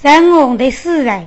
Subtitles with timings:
[0.00, 1.26] 生我的死人。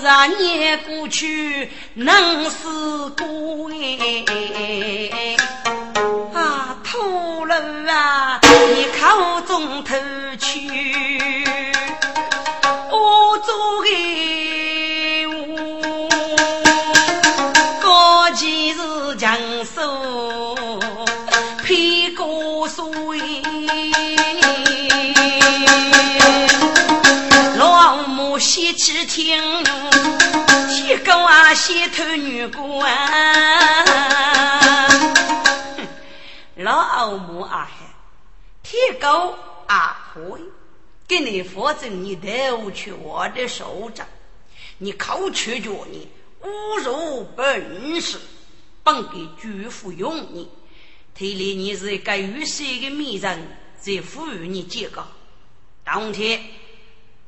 [0.00, 0.06] 十
[0.42, 2.56] 年过去，能是
[3.16, 4.24] 鬼
[6.32, 6.76] 啊！
[6.84, 7.54] 土楼
[7.88, 9.96] 啊，你口中偷
[10.38, 10.70] 去，
[12.90, 13.52] 我做
[13.84, 16.08] 的我，
[17.80, 20.47] 哥级是江苏。
[28.48, 29.62] 喜气听，
[30.70, 32.90] 铁狗啊，先头女官！
[36.56, 37.70] 老母啊，
[38.62, 40.40] 铁狗啊，会
[41.06, 44.06] 给你保证你带我去我的手掌，
[44.78, 46.08] 你口吃着你
[46.40, 48.18] 侮辱本事，
[48.82, 50.48] 本给主妇用你。
[51.14, 55.06] 看来你是一个有水的美人，在赋予你几个。
[55.84, 56.40] 当天，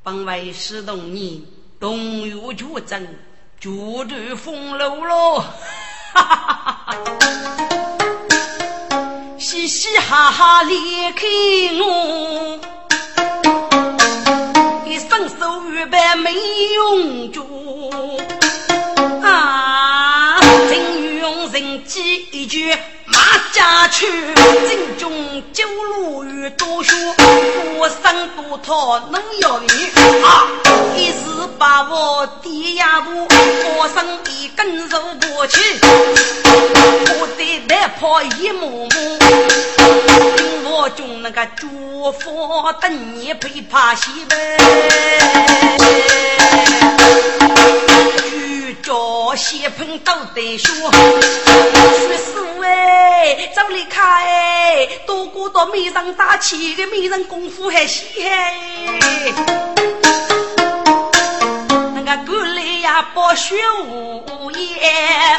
[0.02, 1.46] 本为使动你
[1.78, 3.06] 动摇决争，
[3.60, 3.68] 绝
[4.08, 5.44] 对封楼喽！
[9.38, 11.26] 嘻嘻哈哈离开
[11.82, 12.58] 我，
[14.86, 16.32] 一伸手预备没
[16.74, 18.18] 用住
[19.22, 20.39] 啊！
[21.30, 22.74] 真用人机一句
[23.06, 23.20] 马。
[23.52, 24.06] 家去，
[24.68, 29.66] 正中九路与多学，多生多讨能要你
[30.22, 30.46] 啊！
[30.96, 31.14] 一时
[31.58, 33.26] 把我低压步，
[33.76, 35.00] 我生一根肉
[35.34, 35.60] 过去，
[36.44, 39.18] 我得来跑一幕幕，
[40.70, 44.56] 我中那个祝福等你陪怕西呗。
[48.82, 53.52] 叫血盆都得说，去死哎！
[53.54, 54.86] 走离开哎！
[55.06, 58.54] 多过到美人大气的美人功夫还稀罕。
[61.94, 65.36] 那个古来呀，不学无言，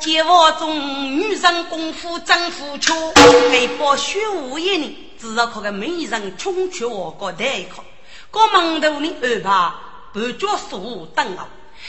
[0.00, 7.84] 见我中女人功夫真付出，还不学无言呢，只要靠个美人冲去我国代考，
[8.30, 9.72] 过门头呢安排
[10.12, 11.48] 不叫数等啊。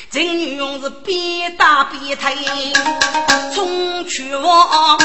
[0.09, 2.35] 真女用是边打边退，
[3.53, 4.99] 冲去往，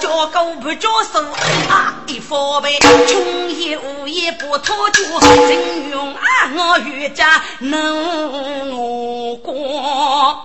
[0.00, 1.22] 叫狗不叫手
[1.70, 2.02] 啊！
[2.06, 6.20] 一方面穷也无也不讨脚，真用啊
[6.54, 10.42] 我越家能我过，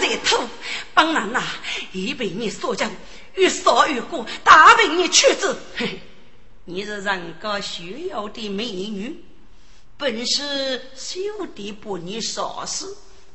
[0.00, 0.38] 再偷
[0.94, 1.42] 帮人呐，
[1.92, 2.90] 一被你所讲，
[3.34, 5.56] 越少越过，大被你屈子。
[6.64, 9.24] 你是人家需要的美女。
[9.96, 11.20] 本是修
[11.54, 12.86] 的不你少事，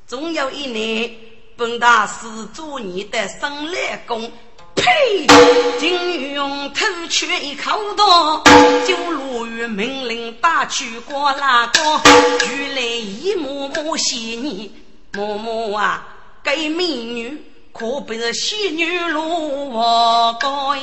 [0.05, 1.15] 总有一年
[1.55, 4.31] 本大师做你的生来公。
[4.75, 5.25] 呸！
[5.79, 8.43] 金用偷取一口刀，
[8.85, 11.79] 就落于命令打去过那个，
[12.47, 14.71] 原来一幕幕戏你，
[15.13, 16.07] 嬷嬷啊，
[16.43, 17.43] 该美女
[17.73, 20.75] 可不是仙女落高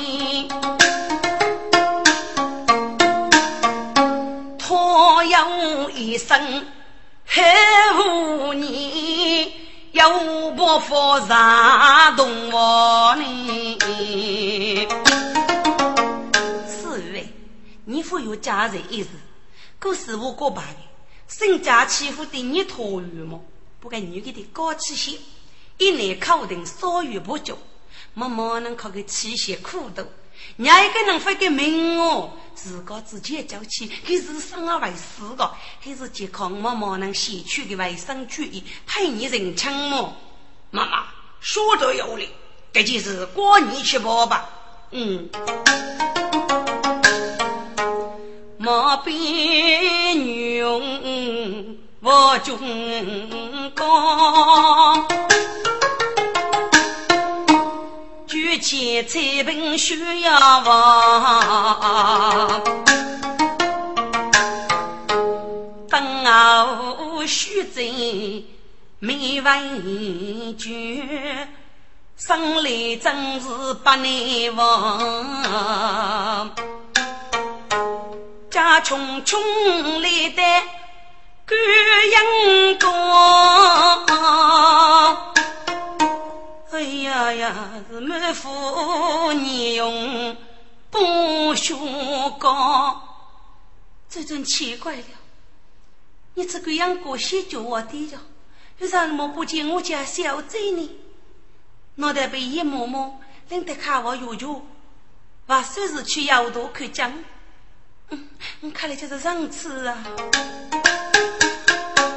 [4.65, 4.71] 音。
[4.71, 6.67] 我有一生
[7.27, 7.43] 黑
[7.99, 9.53] 无你，
[9.93, 10.95] 又不负
[11.29, 13.79] 山东我呢？
[16.67, 17.29] 四位，
[17.85, 19.09] 你负有家人一事，
[19.79, 20.81] 可是我过半的，
[21.29, 23.45] 身家欺负的你托于么？
[23.81, 25.19] 不该女给的高气些，
[25.77, 27.59] 一年考定少于不久，
[28.15, 30.05] 默默能靠个吃些苦头。
[30.59, 35.51] 伢一个人发个命哦，自个自己叫起，还是生而为死的，
[35.81, 40.17] 还是健康默默能吸取的卫生主义，配你人情么？
[40.71, 41.05] 妈妈
[41.41, 42.29] 说的有理，
[42.73, 44.49] 这就是过年吃饱吧？
[44.91, 45.29] 嗯。
[48.59, 49.13] 莫比
[50.15, 55.07] 女佣我军高，
[58.55, 62.63] 举起彩瓶需要望，
[65.91, 68.45] 等候须知
[69.01, 71.03] 没问句，
[72.17, 76.55] 生来真是不难忘。
[78.51, 79.41] 家穷穷
[80.01, 80.43] 来的
[81.49, 81.57] 孤
[82.15, 82.89] 影多，
[86.85, 90.37] 呀呀，是满腹年用
[90.91, 91.75] 不学
[92.39, 93.03] 高，
[94.09, 95.05] 这真奇怪了。
[96.35, 98.19] 你这个样过些叫我的着，
[98.79, 100.91] 为啥么不见我家小贼呢？
[101.97, 104.67] 脑袋被一摸摸，领得看我有求，
[105.47, 107.13] 我算是去摇头看讲。
[108.11, 108.29] 嗯，
[108.73, 110.05] 看来就是上次啊，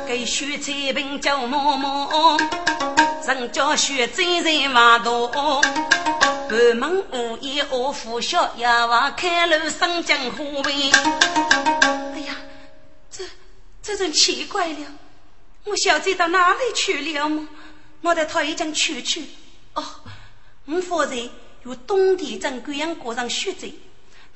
[0.08, 10.72] 给雪彩瓶叫嬷嬷，人家雪彩在瓦多，半门无夜我拂晓，夜晚开路生江花呗。
[12.14, 12.38] 哎呀，
[13.12, 13.26] 这
[13.84, 14.86] 这真奇怪了，
[15.66, 17.50] 我小姐到哪里去了吗？
[18.00, 19.26] 我带他已经去去。
[19.74, 19.84] 哦，
[20.64, 21.30] 我方才
[21.66, 23.74] 有冬天正贵阳过上雪贼。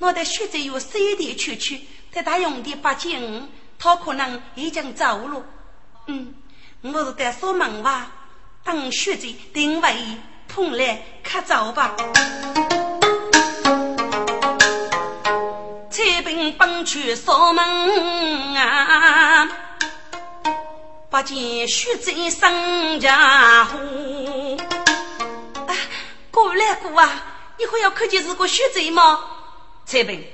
[0.00, 1.80] 我的雪贼有三点出去，
[2.12, 3.48] 但他用的八斤五，
[3.78, 5.42] 他可能已经走了。
[6.08, 6.34] 嗯，
[6.82, 8.12] 我是在锁门吧，
[8.64, 9.94] 等雪贼定位
[10.48, 11.96] 碰来看走吧。
[15.90, 19.48] 彩兵奔去锁门啊，
[21.10, 23.78] 不见雪贼上家伙。
[25.66, 25.74] 啊，
[26.30, 27.10] 过来过啊，
[27.58, 29.20] 你会要看见是个雪贼吗？
[29.84, 30.24] 彩萍，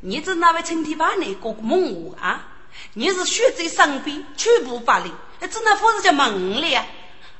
[0.00, 2.46] 你是哪位青天把内过个梦啊？
[2.94, 6.84] 你是血在身边，全部发力，只那方是叫梦了。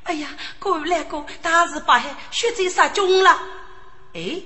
[0.05, 0.29] 哎呀，
[0.59, 2.01] 各位来哥，大事不好，
[2.31, 3.39] 血贼杀中了。
[4.15, 4.43] 哎，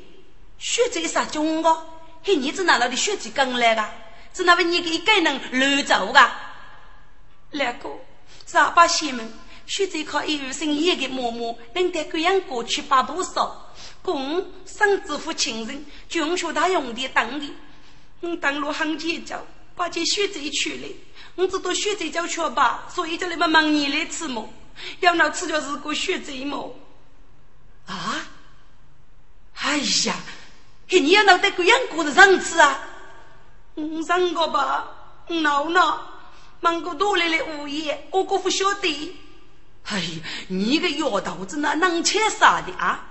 [0.58, 1.86] 血贼杀中哦，
[2.22, 3.88] 嘿，你子哪来的血贼跟来的？
[4.34, 6.30] 是那位你给个人乱走的？
[7.52, 7.88] 来哥，
[8.46, 9.32] 十八仙们，
[9.66, 13.74] 血贼靠一日生一个嬷嬷，能带贵阳过去八步少。
[14.02, 17.50] 公生子父亲人，军学他用的当的，
[18.20, 19.42] 我登陆很结交，
[19.74, 20.88] 把这血债去了。
[21.34, 24.48] 我知道血债叫缺吧，所以叫你们忙你来吃么？
[25.00, 26.74] 要那吃就是个血债么？
[27.86, 28.26] 啊！
[29.54, 30.16] 哎呀，
[30.88, 32.78] 你要闹得贵阳过的上次啊？
[33.76, 34.88] 嗯，上个吧，
[35.28, 36.06] 闹闹，
[36.60, 39.16] 忙个多来的物业，我可不晓得。
[39.84, 40.06] 哎呀，
[40.48, 43.06] 你个丫头子那能吃啥的啊？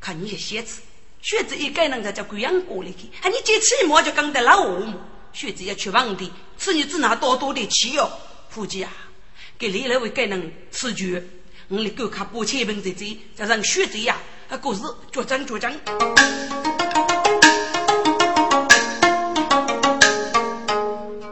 [0.00, 0.82] 看你些写字，
[1.20, 3.10] 学子一改，人家叫贵阳过来去。
[3.20, 4.94] 还你这起码就讲得老么？
[5.32, 8.10] 学子要去房的，吃你只拿多多的气哦。
[8.48, 8.90] 夫妻啊，
[9.58, 11.06] 给你那位改人吃酒，
[11.68, 14.14] 我的狗看不切本在这，加上学子呀，
[14.50, 15.72] 啊，故事脚真绝真。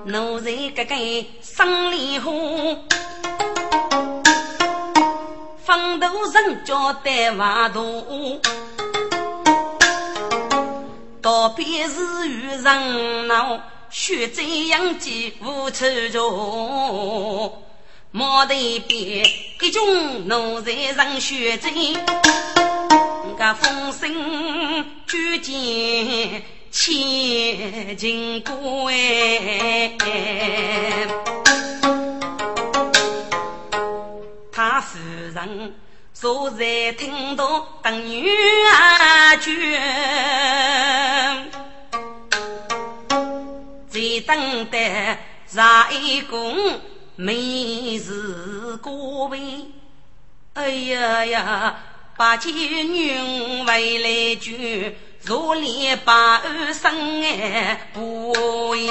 [0.07, 0.95] 奴才哥哥
[1.43, 2.87] 生里红。
[5.63, 8.41] 风头人家带瓦头，
[11.21, 13.61] 道别是与人闹，
[13.91, 17.64] 血债养鸡无处着。
[18.17, 18.55] 茅台
[18.87, 19.27] 边
[19.61, 21.69] 一种奴才人血债，
[23.37, 29.99] 个风声举剑千金贵。
[34.53, 34.97] 他夫
[35.35, 35.75] 人
[36.13, 39.51] 坐在厅堂等女儿眷，
[43.89, 45.19] 在等待
[45.49, 46.81] 上一公
[47.17, 49.67] 美食过位。
[50.55, 51.79] 哎呀呀，
[52.17, 53.17] 八戒女
[53.65, 54.53] 回来就
[55.21, 56.43] 坐立八
[56.73, 58.33] 生哎不
[58.71, 58.89] 为。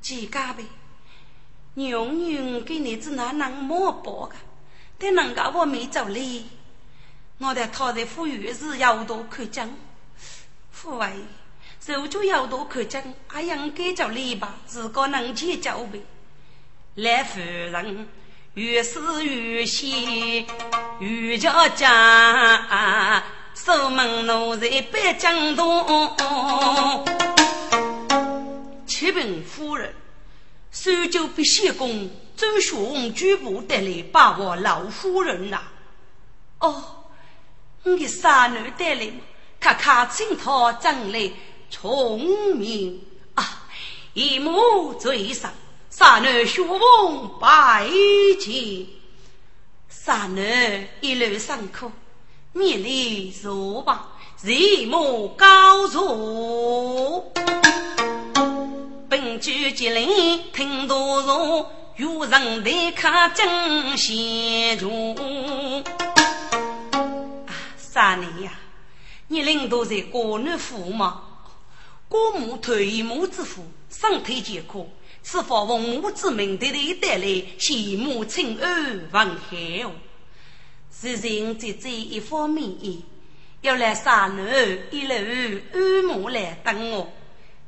[0.00, 0.64] 几家呗，
[1.74, 4.34] 娘娘给你子那能摸包的，
[4.98, 6.44] 但人家我没走嘞，
[7.38, 9.68] 我得讨在富裕时要多看讲，
[10.70, 11.06] 父为
[11.86, 16.02] 手就要多看讲，还应该叫礼吧，自个能去交呗。
[16.96, 18.08] 来夫人
[18.54, 20.44] 越思越喜，
[20.98, 23.22] 越叫家
[23.54, 27.06] 守门奴才别惊动。
[28.84, 29.94] 启禀夫人，
[30.72, 35.62] 苏州碧血宫周学文举步得来把我老夫人呐。
[36.58, 37.04] 哦，
[37.84, 39.08] 你的三女带来，
[39.60, 41.30] 看看清他长来
[41.70, 43.00] 聪明
[43.34, 43.66] 啊，
[44.14, 45.52] 一目最上。
[45.90, 47.88] 三女学风拜
[48.38, 48.86] 见，
[49.88, 51.90] 三女一路上课，
[52.54, 54.08] 勉励坐吧，
[54.42, 57.32] 日暮高坐。
[59.08, 65.82] 本居吉林听多容，有人来看真贤中。
[67.78, 68.52] 三女呀，
[69.28, 71.22] 你领导在国内父吗？
[72.16, 74.86] 国母退母之父，身体健康。
[75.22, 77.26] 是奉母之命的来带来
[77.58, 79.92] 羡慕亲恩问候。
[80.90, 83.02] 事情在这一方面，
[83.60, 84.44] 要来三楼
[84.90, 85.14] 一楼
[85.74, 87.12] 安母来等我。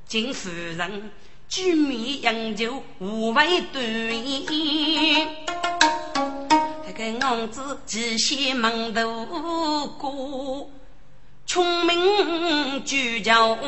[0.06, 1.10] 金夫人
[1.46, 5.28] 举面饮酒，无为端严。
[6.86, 9.26] 这个娘子只羡门头
[9.98, 10.70] 过，
[11.44, 13.58] 聪明举教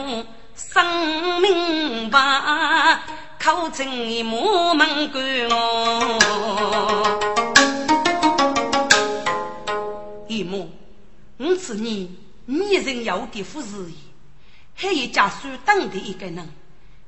[0.73, 3.01] 生明白。
[3.43, 6.19] 口称一母门管我，
[10.29, 10.71] 一母，
[11.39, 13.95] 我是你女人要的夫人，
[14.75, 16.37] 还有家属等的一个人，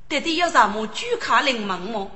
[0.09, 2.09] 到底要什么举卡临门么？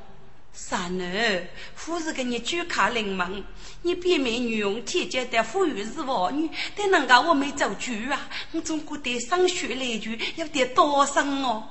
[0.53, 3.43] 三儿，夫人给你举卡临门，
[3.83, 11.63] 你别美女用天阶的富裕是妇女，但人家我没做主啊，我总觉得上学来句要得多生哦，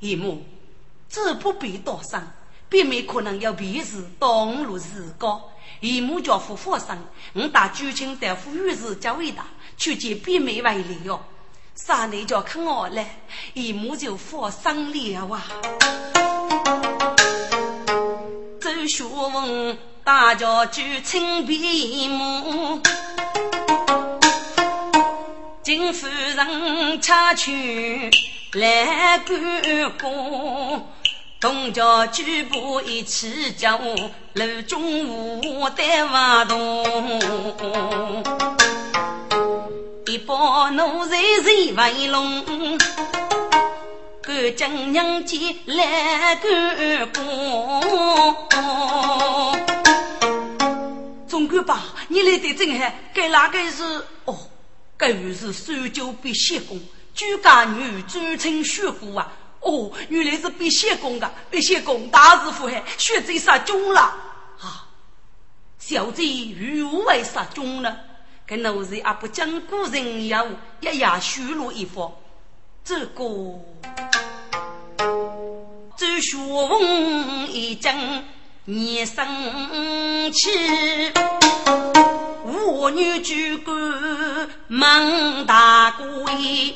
[0.00, 0.44] 姨母。
[1.08, 2.32] 这不必多想，
[2.68, 5.50] 别没可能要彼此当入自高。
[5.80, 6.98] 姨母叫夫妇生，
[7.34, 11.22] 我打九卿大夫御史较伟大，去见别没为例哟。
[11.74, 13.20] 三内叫看我来，
[13.52, 15.42] 姨母就放生了哇。
[18.64, 22.80] 周学文大家九卿闭目，
[25.62, 28.10] 金夫人插去
[28.54, 30.86] 来观光。
[31.38, 33.78] 东家举步一起叫，
[34.32, 38.24] 楼中无带瓦动。
[40.06, 42.78] 一把奴才人为龙，
[44.26, 47.82] 干将娘亲来干过。
[51.28, 53.82] 总管吧，你来的真好，该哪个是？
[54.24, 54.38] 哦，
[54.96, 56.80] 该是苏州碧血宫
[57.14, 59.30] 朱家女朱清血骨啊。
[59.60, 64.00] 哦，原来是避邪宫的，避邪宫大师傅还血贼杀中了
[64.60, 64.86] 啊！
[65.78, 67.94] 小贼如为杀中了？
[68.46, 70.46] 跟奴才阿不讲古人要
[70.80, 72.12] 一夜虚露一方，
[72.84, 73.24] 这个
[76.04, 77.96] 周学问一讲
[78.66, 79.26] 你生
[80.30, 80.50] 气，
[82.44, 83.74] 妇女举官
[84.68, 86.74] 忙大贵。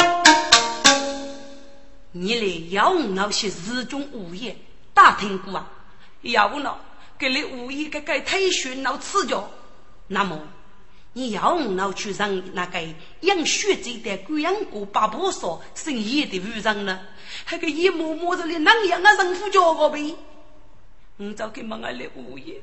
[2.13, 4.57] 你来要我那些日中物业
[4.95, 5.69] 打听过啊？
[6.23, 6.75] 要我那
[7.19, 9.51] 给你物业给给退休那赐教，
[10.07, 10.41] 那么
[11.15, 12.79] 你要那去让那个
[13.23, 17.01] 养血贼的贵阳国八婆说生意的路上呢？
[17.51, 20.15] 那个一摸摸着的那样啊人夫教我呗？
[21.17, 22.63] 我早给忙俺来物业，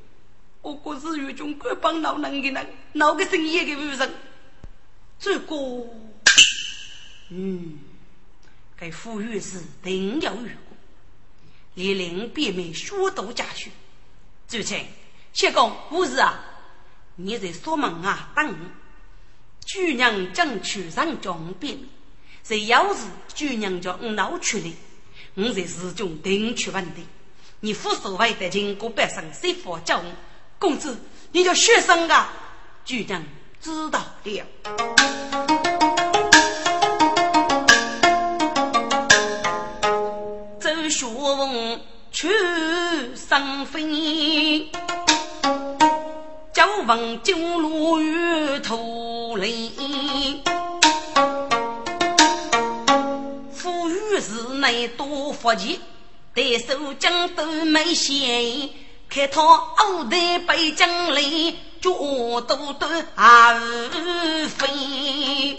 [0.62, 4.10] 我可是月中官帮老能的人，闹个生意的路上？
[5.20, 5.56] 这个，
[7.30, 7.80] 嗯。
[8.78, 10.78] 该富裕是定要遇过，
[11.76, 13.72] 连令便妹学读家学。
[14.50, 14.86] 主亲，
[15.32, 16.44] 谢公无事啊？
[17.18, 18.30] 你在锁门啊？
[18.36, 18.56] 等
[19.66, 21.80] 主娘将去上装便，
[22.44, 24.74] 在要是主娘叫我闹出来，
[25.36, 27.02] 我在市中定去问的。
[27.62, 30.12] 你父所谓的经过百姓谁佛教我？
[30.60, 30.98] 公子，
[31.32, 32.34] 你叫学生啊？
[32.84, 33.24] 主娘
[33.62, 34.46] 知道了。
[40.88, 41.82] 学问
[42.12, 42.30] 去
[43.16, 44.70] 生飞，
[46.56, 50.42] 九文九路与土里，
[53.54, 55.82] 富裕寺内多福气，
[56.34, 58.70] 对手将都没闲，
[59.10, 61.22] 看他后代背将来，
[61.82, 61.92] 脚
[62.48, 63.54] 都都啊
[64.58, 65.58] 飞，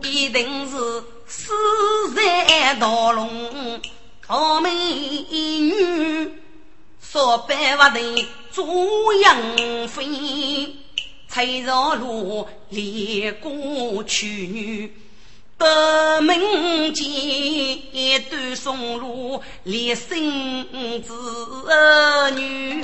[0.00, 1.04] 一定是。
[1.26, 3.80] 自在道龙，
[4.26, 6.11] 好美女，
[7.12, 8.00] 说白话的
[8.50, 8.64] 做
[9.12, 10.74] 杨妃，
[11.28, 14.26] 翠绕路连过去。
[14.46, 14.90] 女。
[15.58, 17.04] 得门前
[18.30, 21.12] 端松露，连生子
[22.34, 22.82] 女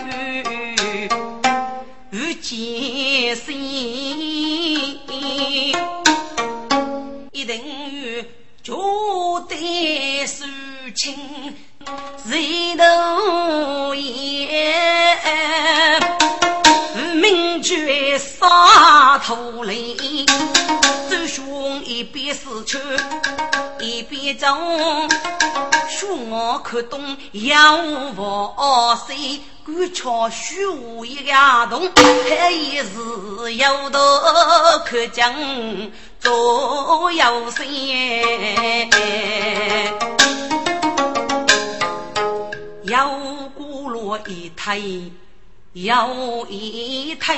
[2.11, 3.55] 遇见谁？
[7.33, 8.23] 一定与
[8.63, 8.75] 绝
[9.49, 10.45] 对事
[10.95, 11.17] 情
[12.29, 15.19] 谁都言，
[17.15, 19.75] 明觉杀头来。
[21.27, 22.79] 兄一边死去，
[23.81, 24.47] 一边走，
[25.89, 31.33] 兄我看懂要无谁，敢瞧虚无一个
[31.69, 31.93] 洞，
[32.29, 33.99] 还一是有道
[34.87, 35.35] 可讲
[36.19, 38.89] 做有谁？
[42.89, 45.13] 有古罗一推，
[45.73, 47.37] 有一推，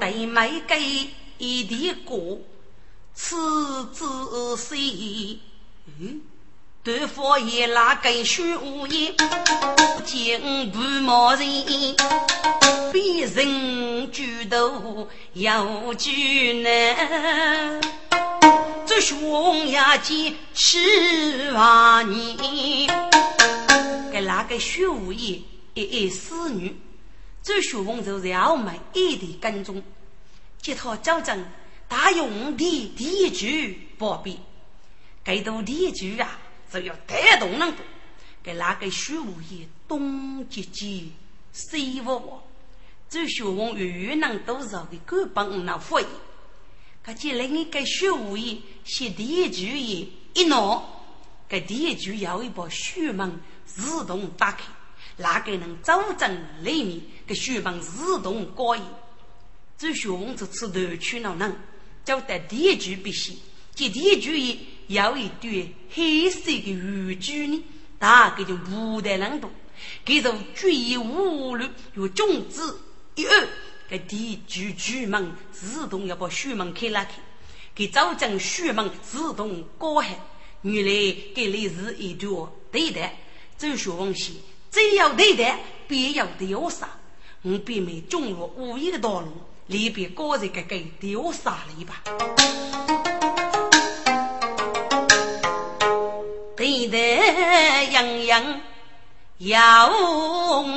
[0.00, 0.76] 对没给。
[1.38, 2.38] 一地过，
[3.14, 5.40] 此子谁？
[5.98, 6.20] 嗯，
[6.84, 9.12] 对方也拉根虚无言，
[10.04, 11.46] 见不毛人，
[12.92, 17.80] 别人举头要举难。
[18.94, 22.86] 这兄呀见十万年，
[24.12, 25.40] 给哪个虚无言？
[25.72, 26.76] 一一侍女，
[27.42, 29.82] 这学问就是要买一地跟踪。
[30.60, 31.42] 这套教证
[31.88, 33.46] 大用的地主
[33.96, 34.38] 宝贝，
[35.24, 36.38] 这度地主啊，
[36.70, 37.78] 就要带动人多。
[38.42, 41.04] 给那个学务业东结结，
[41.50, 42.42] 西挖挖，
[43.08, 46.04] 这学问越能多少的根本能会。
[47.04, 50.82] 可见人家该学武艺，写第一句也一弄，
[51.48, 54.62] 该第一句要一把血门自动打开，
[55.16, 56.28] 哪个能走进
[56.62, 58.88] 里面，该血门自动关严。
[59.76, 61.52] 这学翁这次头去了能，
[62.04, 63.36] 就在第一句必须，
[63.74, 67.64] 这第一句也要一对黑色的语句呢，
[67.98, 69.50] 大概就不代能多，
[70.04, 72.78] 给人注意无论有种子
[73.16, 73.48] 一二。
[73.98, 77.12] 地主主门自动要把书门开拉开，
[77.74, 80.18] 给走进书门自动关开。
[80.62, 80.90] 原来
[81.34, 83.16] 给你是一段对待，
[83.58, 84.32] 这学问是
[84.70, 86.88] 只要对待，必要丢杀。
[87.42, 89.32] 我便没中入无一的道路。
[89.68, 92.02] 里边高人给给丢杀了一把？
[96.56, 98.60] 对得洋洋
[99.38, 99.88] 要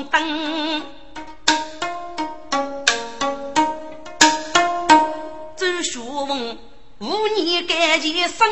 [0.09, 0.83] 灯，
[6.25, 6.57] 周书文
[6.99, 8.47] 五年干前生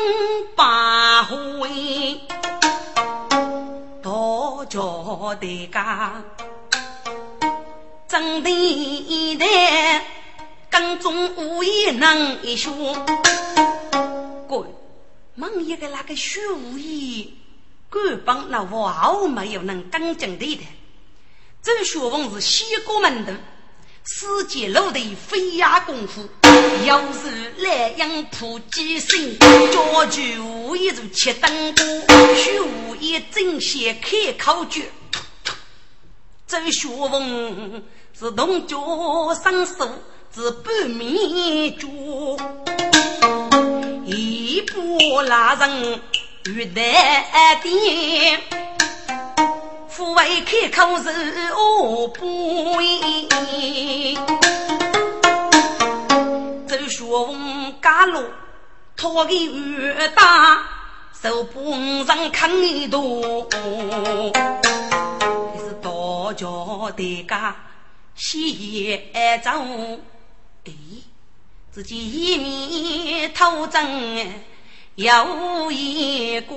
[0.54, 2.20] 八回，
[4.00, 6.22] 道教的家
[8.06, 9.44] 真的的。
[10.70, 12.70] 当中无一能一学，
[14.46, 14.72] 滚！
[15.36, 17.36] 问一个那个学无艺，
[17.90, 20.62] 官帮那娃没有能刚正对的。
[21.60, 23.34] 这学问是西国门的，
[24.04, 26.28] 世界路的飞亚功夫，
[26.86, 31.84] 要是莱阳普济生，教具无一如七等歌，
[32.36, 34.84] 学无艺正先开考卷。
[36.46, 37.84] 这学问
[38.18, 38.78] 是同脚
[39.42, 39.88] 生手。
[40.36, 42.36] 是半面珠，
[44.04, 46.02] 一步拉人
[46.46, 48.40] 玉带点，
[49.88, 51.08] 府外开口是
[51.52, 54.18] 二不一。
[57.14, 58.24] 周学问家路，
[58.96, 60.64] 托给越大，
[61.22, 62.50] 手不上看
[62.90, 63.48] 多，
[65.56, 67.54] 是道教的家
[68.16, 69.00] 西
[69.44, 69.50] 走。
[70.64, 70.72] 哎，
[71.70, 74.42] 自己一面偷针，
[74.96, 76.56] 有一个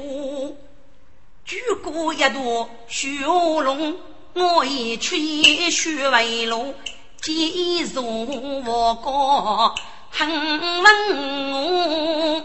[1.45, 3.95] 举过一朵雪龙，
[4.33, 6.73] 我一吹雪为龙，
[7.21, 9.75] 几如我高
[10.17, 10.27] 很
[10.81, 12.43] 稳，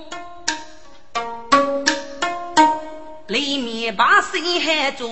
[3.28, 5.08] 里面把谁还做？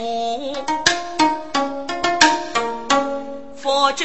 [3.56, 4.04] 佛珠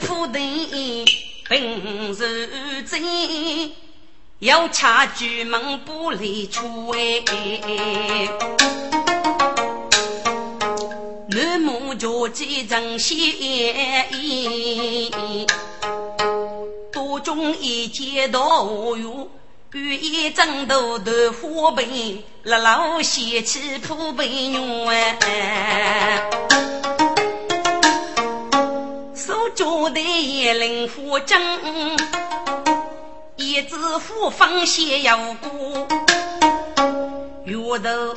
[0.00, 1.06] 铺地。
[1.48, 3.72] 本是真，
[4.40, 7.22] 要掐举门不离出哎。
[11.28, 13.16] 南无教基真仙
[17.14, 19.30] 意，多种一见道有
[19.72, 25.18] 雨衣争斗斗花背，老老掀起铺被暖。
[29.14, 31.40] 手脚的灵活正，
[33.36, 35.86] 一只虎放斜腰鼓，
[37.44, 38.14] 月头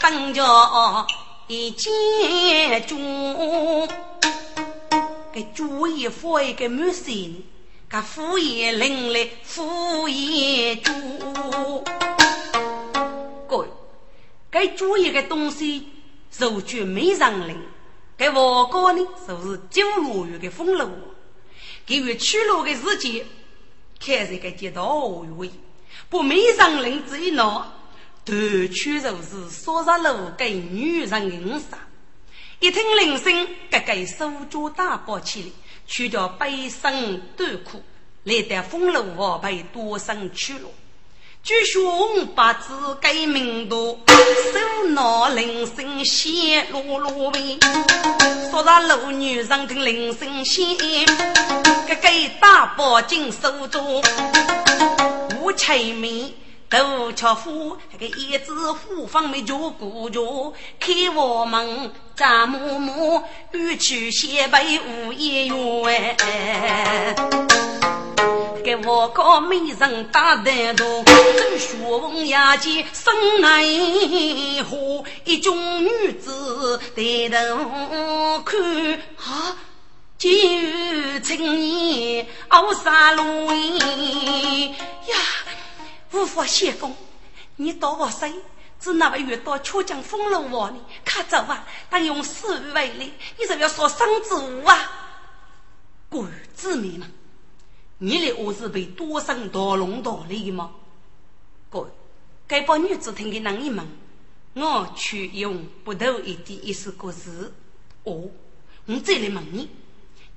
[0.00, 1.06] 等着
[1.48, 2.96] 一见猪，
[5.32, 7.51] 给猪一副一个满身。
[7.92, 11.84] 个敷衍伶俐，敷衍猪。
[13.46, 13.68] 各位，
[14.50, 15.88] 该注意个东西，
[16.30, 17.60] 受绝没上灵。
[18.16, 20.88] 该王高呢，就是九罗月的封路。
[21.84, 23.26] 给予取路的时间，
[24.00, 24.86] 看这个街道
[25.36, 25.50] 位，
[26.08, 27.74] 不没上灵这一闹，
[28.24, 28.34] 夺
[28.68, 31.78] 取就是说上路给女人的杀。
[32.58, 35.48] 一听铃声，个个手脚打包起来。
[35.92, 36.90] 去掉悲伤
[37.36, 37.82] 短苦，
[38.24, 40.66] 来得风流王被多生去了。
[41.42, 47.58] 据说八字改名多，手拿铃声显落落呗。
[48.50, 50.64] 说那老女人听铃声响，
[51.86, 52.08] 个个
[52.40, 54.02] 大包金手镯，
[55.42, 56.34] 无柴米。
[56.72, 66.16] 杜巧夫，那个一只虎方没脚顾着，看我们张嬷嬷，欲去先辈无言缘。
[68.64, 73.12] 给我个美人打得多，正学问牙尖生
[73.44, 78.58] 爱花，一众女子抬头看
[79.18, 79.58] 啊，
[80.16, 85.16] 今日青年傲杀路呀。
[86.12, 86.94] 无法谢公，
[87.56, 88.32] 你到我谁？
[88.78, 90.80] 只那么遇到秋江风楼王呢？
[91.04, 91.64] 看走啊！
[91.88, 94.90] 但用死为例，你就要说生之无啊！
[96.08, 97.08] 鬼子民们，
[97.98, 100.72] 你的儿子被多生多龙多利吗？
[101.70, 101.88] 哥，
[102.48, 103.86] 该把女子听给男人们，
[104.54, 107.54] 我去用不头一点一丝故事。
[108.02, 108.28] 哦，
[108.86, 109.68] 我再来问你，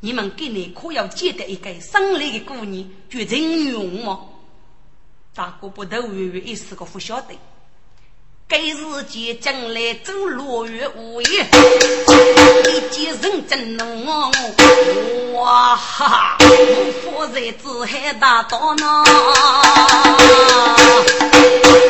[0.01, 4.23] 你们给你可要记得一个生来的姑娘，决定用吗？
[5.35, 7.37] 大哥不头月月一时个不晓得，
[8.47, 11.45] 该日间将来走落月无言，
[12.69, 14.31] 一见人真怒我，
[15.33, 16.37] 哇哈！
[16.39, 16.47] 我
[17.03, 19.03] 夫在子海大道呢，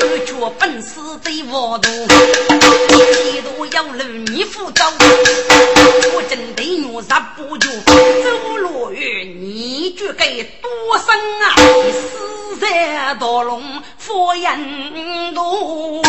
[0.01, 4.83] 二脚本事最王道，一路要路你负责，
[6.15, 11.55] 我真得我十不脚走落月，你就该多生啊！
[12.67, 13.61] 在道龙
[13.95, 14.43] 佛印
[15.35, 16.01] 度，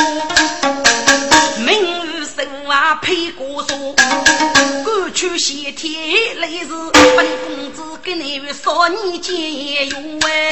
[1.59, 6.69] 明日手啊配过书，赶去先天来日，
[7.15, 10.51] 本公子给你少年节用哎！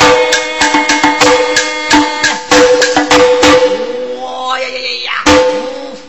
[4.21, 5.11] 哇呀呀呀呀！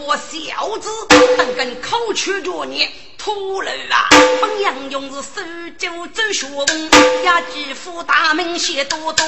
[0.06, 0.90] 无佛小子，
[1.36, 2.88] 等根口去着你。
[3.18, 4.08] 土楼啊，
[4.40, 5.42] 本杨勇是守
[5.80, 9.26] 旧走学问，呀，几副大名写多多，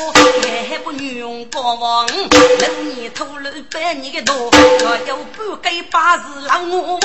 [0.69, 2.05] 还不用国王。
[2.05, 6.99] 六年土楼百年的多，我有半盖八字老我我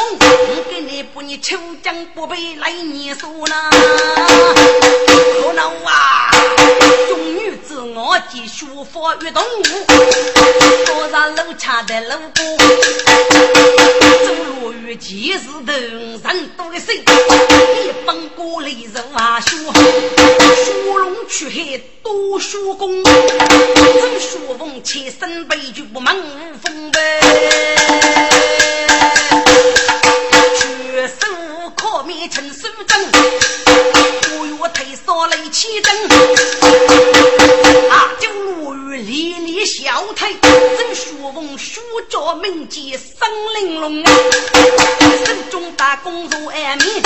[0.69, 3.71] 给你不你秋江不背来年说呢。
[5.41, 6.31] 可能啊，
[7.09, 9.63] 中女子我见学佛越动武，
[10.85, 12.45] 多少楼差的路过，
[14.25, 14.29] 走
[14.61, 16.21] 路越急是头人
[16.57, 16.79] 多的。
[17.83, 26.99] 一本过来人啊，学学龙去海多学功，真学问千身背就不门无风呗。
[30.59, 31.15] 全手
[31.77, 33.11] 靠面成书针，
[34.39, 35.95] 我月退烧来起针。
[37.91, 44.05] 啊，就落雨连连小腿，真学问学着名节生玲珑。
[45.25, 47.03] 手中打工如暗面，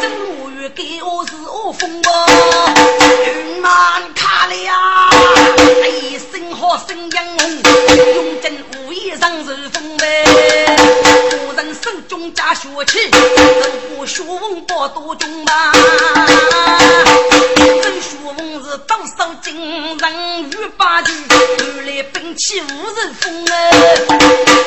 [0.00, 2.12] 真如月给我是恶风波。
[3.26, 5.10] 云满卡了呀，
[6.02, 7.50] 一身好生英雄，
[8.14, 10.24] 用尽武艺让人风呗。
[11.30, 15.72] 夫人手中加血气，如果学问不多中吧。
[17.82, 21.12] 真学问是当手金人与八句，
[21.58, 23.52] 原来兵器无人风哎，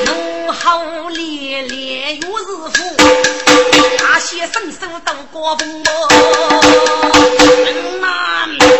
[0.04, 3.43] 怒吼烈烈又是虎。
[3.98, 5.92] 大些伸手都过风波，
[7.64, 8.06] 人呐，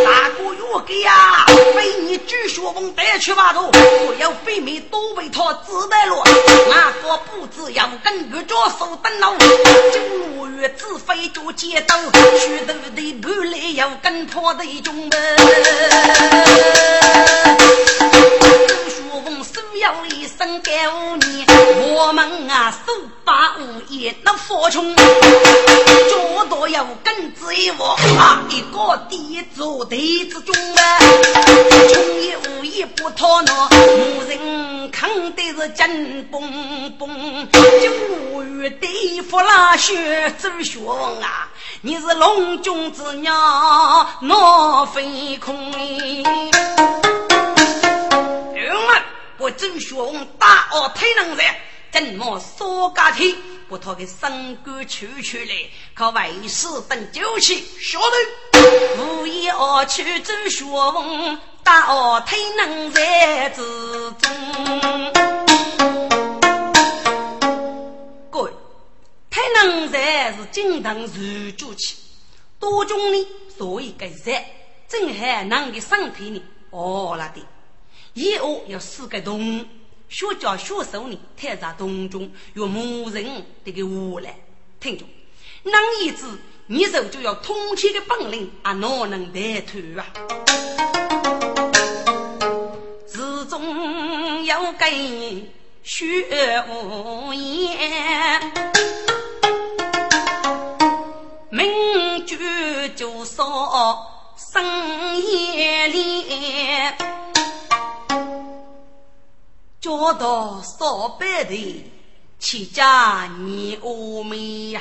[0.04, 0.38] 大哥
[0.72, 6.22] 要给呀，被你朱学问带去吧头，我要背面多被他自带了，
[6.68, 9.34] 那个不知要跟个着手等喽，
[9.92, 10.02] 金
[10.36, 11.96] 罗月自飞着街道，
[12.38, 15.10] 许多的不来要跟他的中门。
[19.84, 20.72] 要一生感
[21.20, 21.44] 你，
[21.94, 22.92] 我们啊手
[23.22, 30.98] 把无言那佛穷，脚多要跟子一窝啊，一个地主地之中啊，
[31.92, 37.92] 穷也无言不讨恼，无人看的是真蹦蹦，就
[38.32, 40.88] 无语地府拉血走雄
[41.20, 41.50] 啊，
[41.82, 45.54] 你是龙中之鸟，闹飞空。
[48.76, 48.94] 我
[49.38, 51.54] 周学问大奥太能人，
[51.90, 53.36] 怎么说家体
[53.68, 58.16] 不讨个身官处处来，可为师等酒气，晓得？
[58.98, 63.62] 无意而去周学问大奥太能人之
[64.20, 64.30] 中。
[68.30, 68.50] 各位，
[69.30, 71.96] 太能人是金堂如主气，
[72.58, 74.44] 多中呢，所以该人
[74.88, 77.40] 正还能的身体呢，哦了的。
[78.14, 79.66] 以后要四个洞，
[80.08, 84.36] 学教学手呢，太在洞中用木人这个屋来
[84.78, 85.04] 听着，
[85.64, 90.06] 那意思你手就要通气的本领啊，哪能得脱啊？
[93.08, 95.50] 始终要跟
[95.82, 98.53] 学无言，
[109.84, 111.84] 教导少百的
[112.38, 114.80] 齐家你阿妹呀，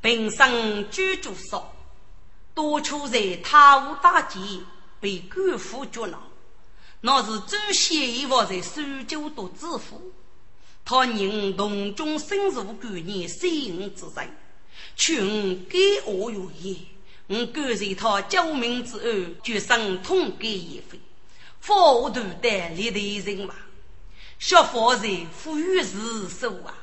[0.00, 1.70] 平生居住少，
[2.54, 4.38] 多处在他屋大街
[4.98, 6.18] 被官府捉拿，
[7.02, 10.10] 那是祖先遗忘在苏州都知府。
[10.82, 14.34] 他人同中深入观念，心悟之人，
[14.96, 16.86] 劝给我原因，
[17.26, 20.98] 我感谢他救命之恩，决生痛改一回。
[21.60, 23.54] 佛度的立的人嘛，
[24.38, 26.74] 小佛人富裕是手啊。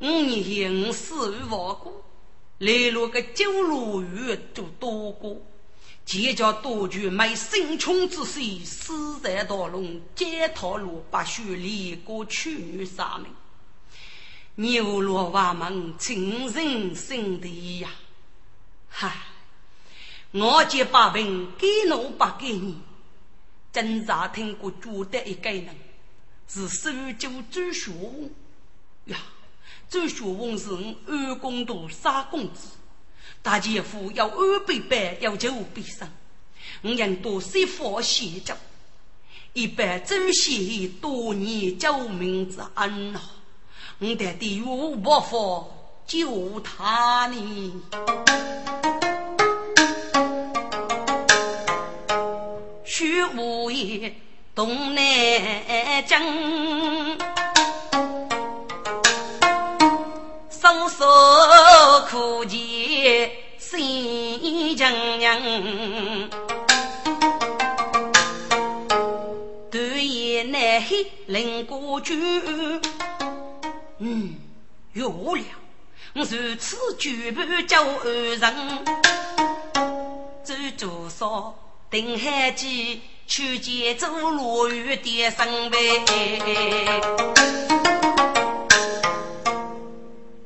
[0.00, 2.04] 五年前我死于亡国，
[2.58, 5.40] 来了个九罗鱼就多过，
[6.04, 13.32] 结交多局卖生穷之时，死在道路，街头路把血离过去女杀命，
[14.56, 17.90] 牛罗瓦门情人心地呀，
[18.88, 19.16] 嗨，
[20.32, 22.78] 我借把兵给侬不给你。
[23.72, 25.68] 侦查听过朱的一个人，
[26.48, 28.30] 是苏州朱学翁
[29.06, 29.16] 呀。
[29.88, 32.68] 朱学翁是我二公都三公子，
[33.42, 36.08] 大姐夫要二百倍，要求必胜。
[36.82, 38.52] 我人多师傅协助，
[39.52, 43.20] 一般周贤多年救命之恩呐！
[43.98, 45.66] 我得地无不法
[46.06, 47.82] 救他呢。
[52.90, 54.12] 去无言
[54.52, 56.20] 东南江，
[60.50, 61.06] 双手
[62.10, 65.40] 苦见心情娘。
[69.70, 72.12] 断言难黑人过酒，
[73.98, 74.34] 嗯，
[74.94, 75.44] 月亮，
[76.14, 76.24] 如
[76.56, 78.84] 此举步叫二人，
[80.42, 81.54] 走多少？
[81.90, 86.00] 定海记，去见周罗玉的身辈。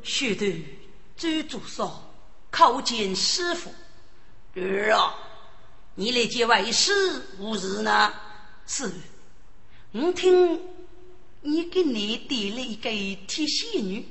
[0.02, 0.64] 须得
[1.14, 2.10] 周主少
[2.50, 3.70] 叩见师傅。
[4.54, 5.14] 儿啊，
[5.96, 6.92] 你来见外师
[7.38, 8.14] 无事呢？
[8.66, 8.90] 是。
[9.92, 10.58] 我听
[11.42, 12.88] 你给你带了一个
[13.26, 14.08] 铁仙女，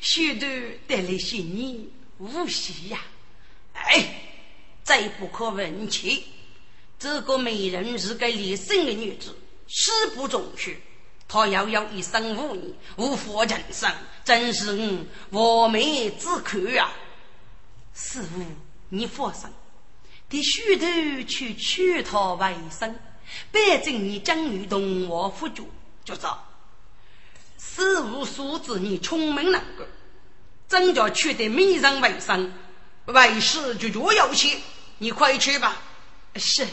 [0.00, 3.00] 须得带来仙女无喜呀。
[3.72, 4.04] 哎，
[4.84, 6.26] 再不可问起。
[7.00, 9.34] 这个美人是个离生的女子，
[9.66, 10.82] 死不中去。
[11.26, 13.90] 她要有一生无念，无福人生，
[14.22, 16.92] 真是我美之苦啊！
[17.94, 18.44] 师傅，
[18.90, 19.48] 你放心，
[20.28, 20.86] 得虚头
[21.26, 22.94] 去取她为生，
[23.50, 25.70] 毕竟你将女同我辅助，
[26.04, 26.28] 就这。
[27.58, 29.86] 师傅素质你聪明能干，
[30.68, 32.52] 真叫取得美人为生，
[33.06, 34.58] 为师就脚有些，
[34.98, 35.80] 你快去吧。
[36.36, 36.66] 是，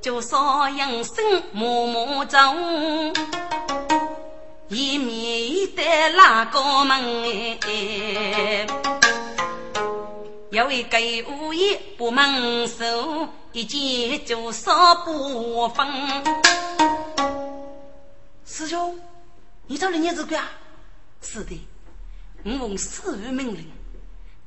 [0.00, 2.38] 就说养生默默走，
[4.68, 8.66] 一面的拉个门哎，
[10.50, 10.98] 有一个
[11.30, 15.86] 物业不忙手，一见就说不分。
[18.44, 18.98] 师兄，
[19.66, 20.48] 你找人家这个啊？
[21.20, 21.60] 是的，
[22.44, 23.79] 我奉师傅命令。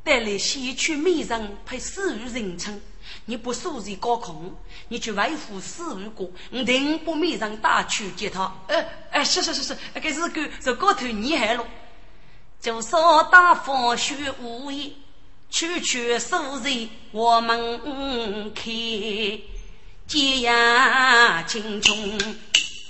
[0.03, 2.81] 带来西区美人配死于人称，
[3.25, 4.53] 你不收拾高空，
[4.89, 8.53] 你去维护事务过，我定不美人打去接他。
[8.67, 11.65] 呃，哎，是是是是，该是个这高头厉害了。
[12.59, 14.91] 就说大风雪无言，
[15.49, 18.71] 区区数人我们开，
[20.05, 22.37] 结呀青春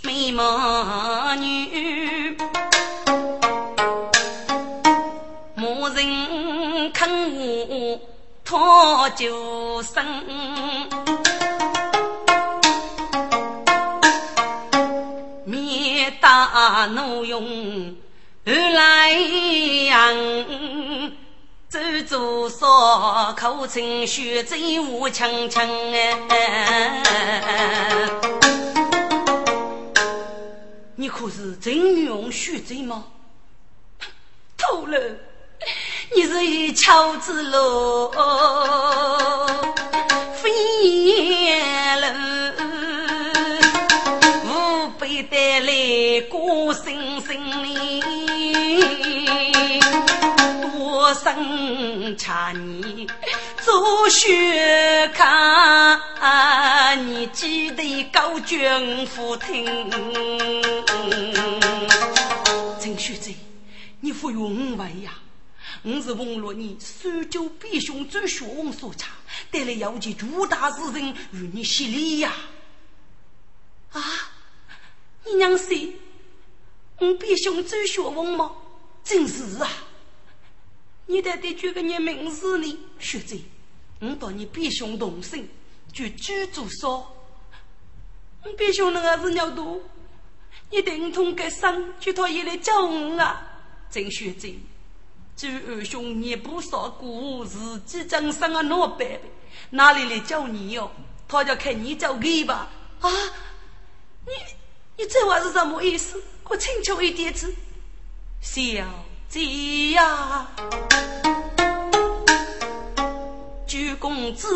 [0.02, 2.36] 美貌女，
[8.54, 10.06] 讨救生，
[15.44, 17.44] 面大怒用。
[18.46, 19.10] 后来
[19.88, 20.08] 呀，
[21.68, 25.68] 走走说口称血贼无强强
[26.30, 27.02] 哎，
[30.96, 33.06] 你可是真用血贼吗？
[34.56, 35.00] 偷了，
[36.12, 38.12] 你是一巧子喽，
[40.36, 40.50] 飞
[41.96, 42.14] 了，
[44.46, 48.04] 吾辈带来过星星哩。
[50.74, 53.08] 多生茶你
[53.64, 56.00] 做学看，
[57.08, 59.90] 你记得高君父听。
[62.80, 63.36] 陈学贼，
[64.02, 65.12] 你不用问呀，
[65.84, 69.12] 我是问了你苏州必兄周学问所差，
[69.52, 72.34] 带来要见诸大之人与你洗礼呀。
[73.92, 74.02] 啊，
[75.26, 75.94] 你娘谁，
[77.00, 78.56] 我必兄周学问吗？
[79.04, 79.70] 真是啊！
[81.06, 83.36] 你得得举个你名字呢，学者，
[84.00, 85.50] 我到你弟兄同姓，
[85.92, 87.14] 就居住所。
[88.44, 89.82] 我弟兄那个是鸟多，
[90.70, 93.46] 你等同个生，就他也来叫我啊！
[93.92, 94.48] 真学者，
[95.36, 99.20] 据二兄你不少故自己真生啊老板的，
[99.72, 100.92] 哪里来叫你哟？
[101.28, 102.70] 他就看你叫给吧。
[103.02, 103.10] 啊，
[104.28, 104.32] 你
[104.98, 106.22] 你这话是什么意思？
[106.44, 107.54] 我清楚一点子。
[108.42, 108.60] 小
[109.28, 110.48] 姐呀，
[113.66, 114.48] 九公子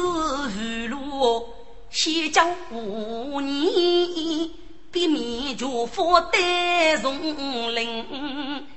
[0.88, 1.50] 如路
[1.90, 4.52] 先将五年，
[4.92, 7.20] 避免绝夫戴重
[7.74, 8.68] 铃，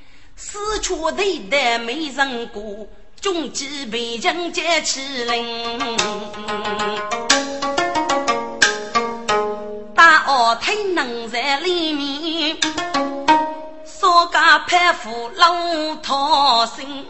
[0.43, 2.89] 四处对待没人过，
[3.21, 5.87] 终极被将接起灵。
[9.95, 12.57] 大奥太能在里面。
[13.85, 17.05] 少家攀附老讨心，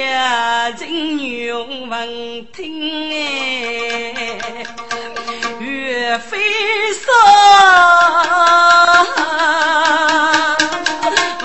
[0.00, 4.12] 呀，人用闻听哎，
[5.60, 6.36] 岳飞
[6.92, 7.12] 说，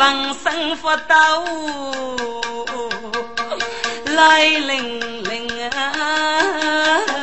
[0.02, 1.14] 闻声不斗，
[4.16, 7.21] 来灵灵啊，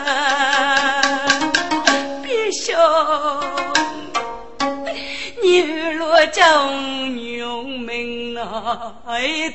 [6.21, 8.93] 我叫娘名啊，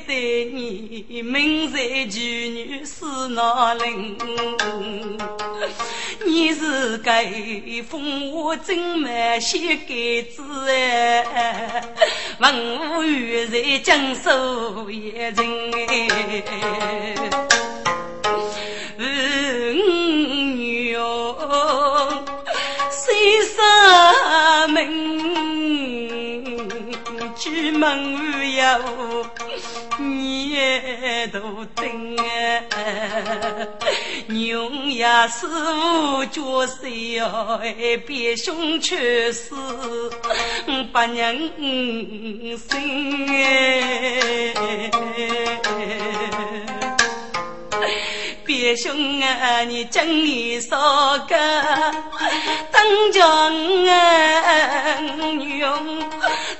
[0.06, 4.16] 对你名在妓女是哪灵？
[6.24, 11.84] 你是给封我真满些盖子哎，
[12.38, 17.14] 文武于在江苏一人哎，
[18.96, 21.04] 嗯娘，
[22.90, 25.53] 谁杀门？
[27.36, 29.26] 出门外有
[29.98, 30.56] 你
[31.32, 32.22] 都等啊，
[34.28, 37.60] 娘呀师傅叫谁哟？
[38.06, 39.50] 别兄却是
[40.92, 41.34] 把娘
[42.56, 44.54] 生哎。
[48.46, 50.78] 别兄啊，你讲你说
[51.28, 51.34] 个
[52.70, 55.84] 当家娘，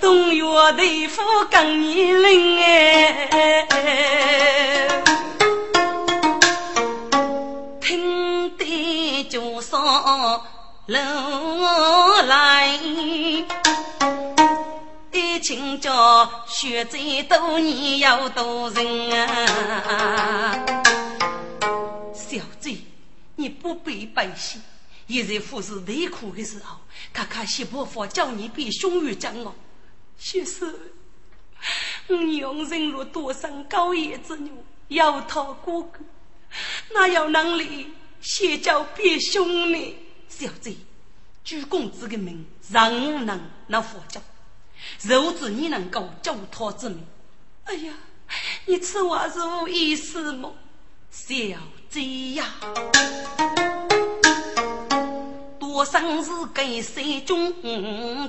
[0.04, 3.66] 东岳大夫更你灵哎，
[7.80, 9.82] 听得就上
[10.88, 10.98] 楼
[12.26, 12.78] 来，
[15.10, 20.66] 一请教学在多年要多人啊。
[22.12, 22.76] 小贼，
[23.36, 24.60] 你不必悲喜。
[25.08, 26.76] 现在父是最苦的时候，
[27.10, 29.54] 看看谢伯父叫你别凶于将我。
[30.18, 30.74] 先生，
[32.08, 34.50] 我娘人若多生高叶之女，
[34.88, 36.00] 要他哥哥，
[36.94, 39.96] 哪有能力先叫别兄呢？
[40.28, 40.76] 小贼，
[41.44, 44.20] 朱公子的命让我能能佛教，
[45.02, 47.06] 若知你能够救他之命，
[47.64, 47.94] 哎呀，
[48.66, 50.54] 你此话是无意思么？
[51.10, 51.58] 小。
[51.90, 52.44] 贼呀！
[55.74, 57.52] 多生是给谁中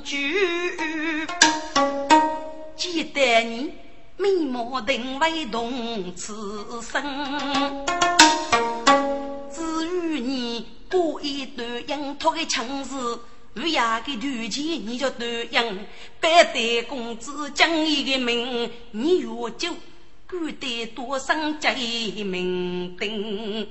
[0.04, 1.28] 举？
[2.76, 3.72] 记得你
[4.18, 7.86] 面貌定为动此生，
[9.54, 12.96] 至于你过一段樱桃的情事，
[13.54, 15.86] 无牙的团结你就断音，
[16.20, 19.70] 百代公子将你的命，你若就。
[20.28, 21.70] 古代多生结
[22.24, 23.70] 名定，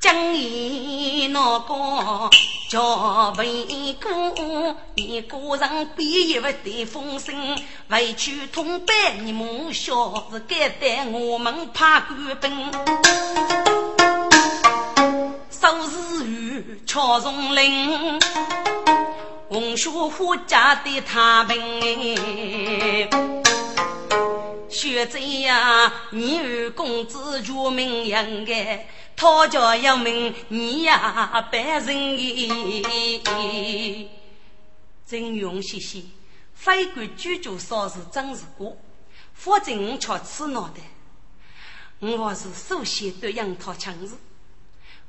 [0.00, 2.30] 将你那个
[2.68, 7.56] 叫为公，你个人必也不得风声，
[7.90, 12.72] 委屈同伴你母小是该带我们怕官兵，
[15.48, 18.18] 收日雨敲松林，
[19.48, 22.98] 红雪花家的太平。
[24.68, 34.10] 学贼呀，你二公子出名扬哎，讨教要命，你呀办人意。
[35.06, 36.10] 真勇兮兮，
[36.54, 38.76] 非管居住少是真是过，
[39.32, 40.82] 否则我瞧此脑袋。
[42.00, 44.14] 我还是首先对杨涛强势，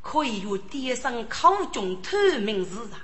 [0.01, 2.99] 可以用点上口中透明市场，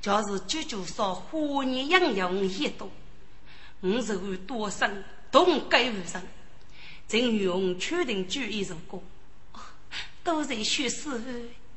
[0.00, 2.88] 就是居住少花年养养一多，
[3.80, 5.02] 我是会多生。
[5.32, 6.22] 同该无人，
[7.08, 9.02] 正用确定主意如果，
[10.26, 11.22] 都在血死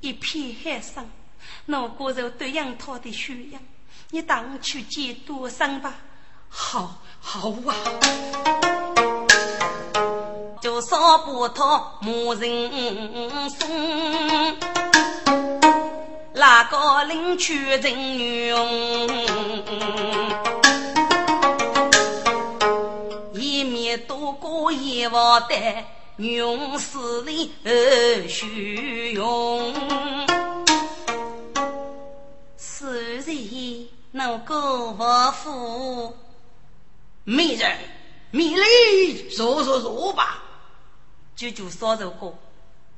[0.02, 1.08] 一片海上，
[1.68, 3.62] 那果然对杨涛的血样，
[4.10, 5.94] 你带我去见多生吧。
[6.50, 7.76] 好，好啊！
[10.60, 14.58] 就少不他没人送，
[16.34, 19.08] 哪个领取人用？
[23.36, 25.86] 一面多过一万担，
[26.20, 29.74] 用死里而虚用。
[32.58, 36.14] 虽然那个不服，
[37.24, 37.78] 美人，
[38.32, 40.44] 美丽，坐坐坐吧。
[41.38, 42.38] 舅舅少着过，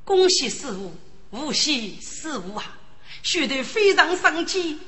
[0.04, 0.92] 恭喜师傅，
[1.30, 2.76] 无喜师傅啊！
[3.22, 4.80] 学得非常生气，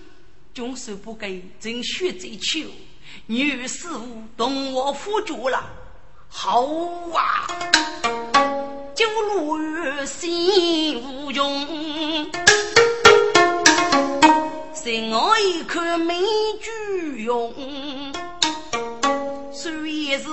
[0.53, 2.69] 军师不给，真学贼去。
[3.27, 5.71] 女师傅同我辅助了。
[6.37, 6.67] 好
[7.13, 7.47] 啊，
[8.95, 9.59] 酒路
[10.07, 11.67] 心无穷，
[14.73, 16.21] 剩我一口美
[16.61, 16.71] 酒
[17.17, 17.53] 用。
[19.53, 20.29] 虽然是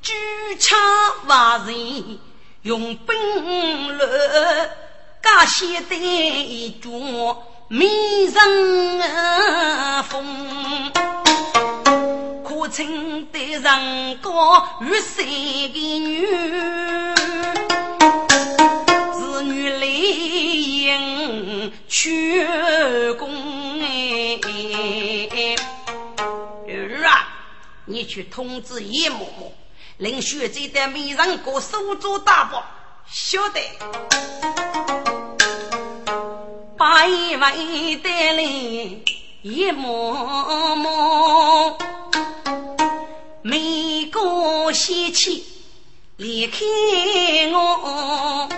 [0.00, 0.12] 举
[0.60, 0.78] 枪
[1.26, 2.18] 万人。
[2.62, 3.98] 用本领，
[5.20, 6.90] 敢写得一卷
[7.68, 7.86] 美
[8.24, 8.32] 人。
[10.04, 10.92] 风。
[12.42, 14.18] 可称得人。
[14.22, 16.26] 高玉山的女，
[20.04, 24.38] 女丽英全功哎。
[26.68, 27.26] 儿啊，
[27.86, 29.50] 你去通知叶嬷嬷，
[29.96, 32.62] 令学姐的美人哥手足大宝，
[33.10, 33.60] 晓得。
[36.76, 38.42] 把一位带来
[39.42, 41.78] 叶嬷嬷。
[43.40, 45.44] 每个星期
[46.16, 46.58] 离开
[47.52, 48.48] 我，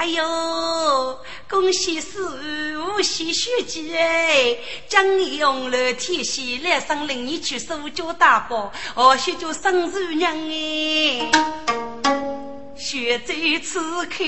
[0.00, 4.56] 哎呦，恭喜师傅喜书记哎，
[4.88, 11.30] 将你用了天喜来生领你去手脚大宝，哦，学就生日娘哎，
[12.74, 14.24] 学在此刻。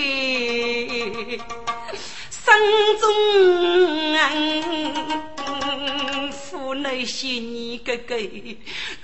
[2.42, 2.52] 心
[3.00, 3.08] 中
[4.14, 4.30] 恩，
[6.32, 8.14] 父那些你哥哥，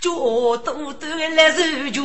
[0.03, 0.11] 脚
[0.59, 1.63] 都都来受
[1.95, 2.05] 穷，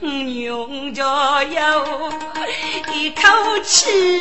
[0.00, 2.12] 娘家有
[2.92, 3.22] 一口
[3.62, 4.20] 气，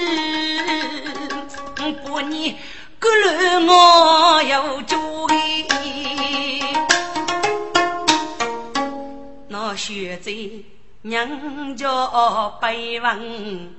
[2.03, 2.55] 不你
[2.99, 5.34] 过来我要做的，
[9.47, 10.32] 那学在。
[11.01, 11.88] 娘家
[12.60, 13.74] 悲闻，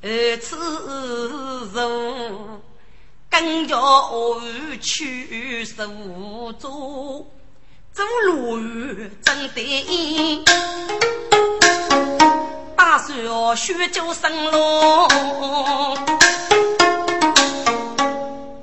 [0.00, 0.56] 儿子
[1.74, 2.60] 如
[3.28, 4.40] 更加我
[4.80, 5.84] 去受
[6.58, 7.26] 做，
[7.96, 8.58] 走路
[9.24, 10.44] 真得意
[12.76, 15.08] 打算学就生咯。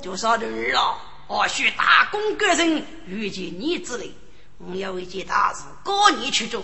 [0.03, 4.11] 就说儿啊，我学打工个人遇见你之类，
[4.59, 6.63] 我有一件大事，告你去做，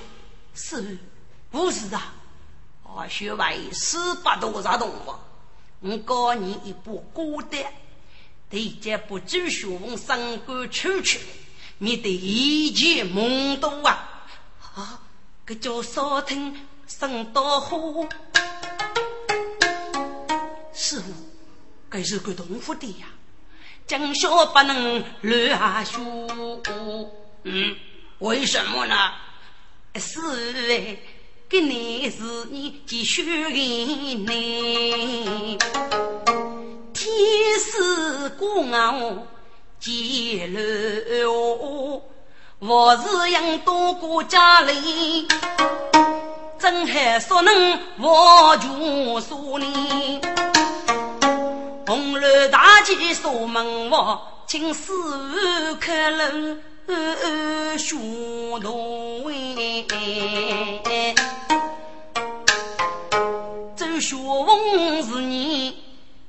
[0.53, 0.99] 是。
[1.49, 2.13] 不是啊，
[2.83, 5.15] 我学为四百多少动物，
[5.79, 7.63] 我教你一部歌单，
[8.47, 11.19] 对这不知学问三观出去，
[11.81, 14.25] 你得一见懵懂啊！
[14.75, 14.99] 啊，
[15.45, 18.05] 个叫少听生多火。
[20.73, 21.13] 师傅，
[21.89, 23.07] 该是个同福的呀，
[23.87, 26.61] 江小不能乱说。
[27.43, 27.75] 嗯，
[28.19, 29.13] 为什么呢？
[29.95, 30.19] 是
[30.69, 30.97] 哎，
[31.47, 32.21] 给你是
[32.51, 33.57] 你继续给
[34.15, 35.57] 你，
[36.93, 37.09] 天
[37.57, 39.25] 师过岸
[39.79, 42.03] 接路，
[42.59, 45.25] 我是杨多过家里，
[46.59, 48.69] 真还说能我全
[49.21, 50.19] 说你。
[51.87, 56.57] 红楼大街锁门房，请师傅开路。
[57.77, 57.95] 学
[58.61, 59.85] 徒哎，
[63.77, 65.77] 周学问是你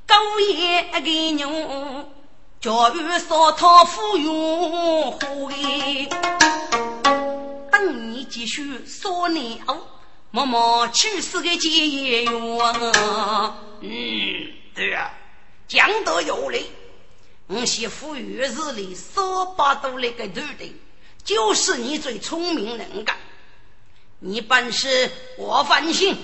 [0.07, 1.01] 高一个
[1.35, 1.51] 牛，
[2.61, 6.07] 教育少套富用会。
[7.73, 9.79] 等你继续少年哦，
[10.31, 12.27] 默默去世个解元。
[13.81, 13.91] 嗯，
[14.75, 15.11] 对啊，
[15.67, 16.67] 讲得有理。
[17.47, 20.71] 我媳妇月日里少把多那个女的，
[21.25, 23.17] 就是你最聪明能干。
[24.19, 26.15] 你本事我放心，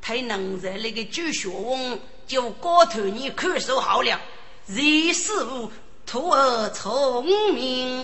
[0.00, 1.98] 他能在那个朱学翁
[2.28, 4.20] 就高头你看守好了。
[4.66, 5.70] 人事物
[6.06, 8.02] 徒儿聪明，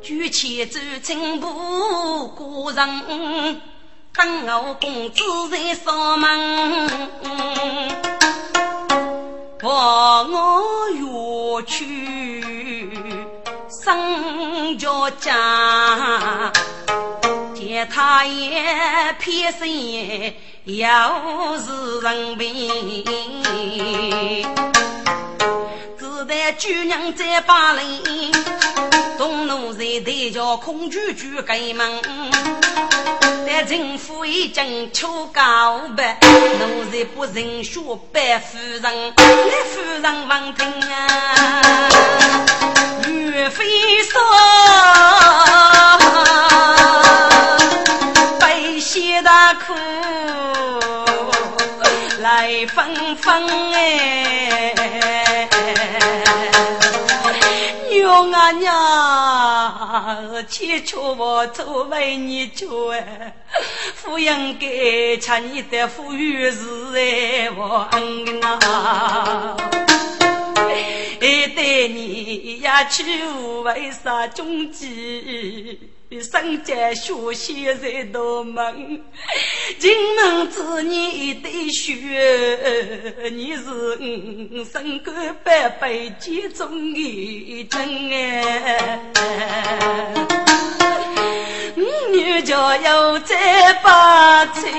[0.00, 3.60] 举起走进步过人，
[4.14, 7.00] 等我公子在上门。
[9.62, 12.96] 望我远去，
[13.84, 16.52] 生脚家，
[17.92, 20.34] 他也偏心，
[20.64, 20.86] 又
[21.58, 23.04] 是人命。
[25.98, 28.32] 只得主娘在巴黎，
[29.16, 32.02] 东奴在对叫空举举开门。
[33.48, 37.80] 但政府已经求告白，奴才不认学
[38.12, 38.84] 白夫人，来
[39.72, 41.62] 夫人闻听啊，
[43.06, 43.64] 岳飞
[44.02, 44.20] 说，
[52.64, 54.72] 纷纷哎。
[57.88, 63.34] 娘啊娘，千秋我做为你做哎，
[64.02, 66.58] 不应该欠你的富裕是
[66.94, 69.56] 哎，我恩啊！
[71.20, 73.02] 哎，对你呀，去
[73.64, 75.95] 为啥中计？
[76.08, 79.02] 生在学习在多门，
[79.78, 81.92] 进门子你得学，
[83.32, 89.00] 你是身高百倍集中的真哎，
[91.76, 91.82] 五
[92.12, 94.70] 女家要再把菜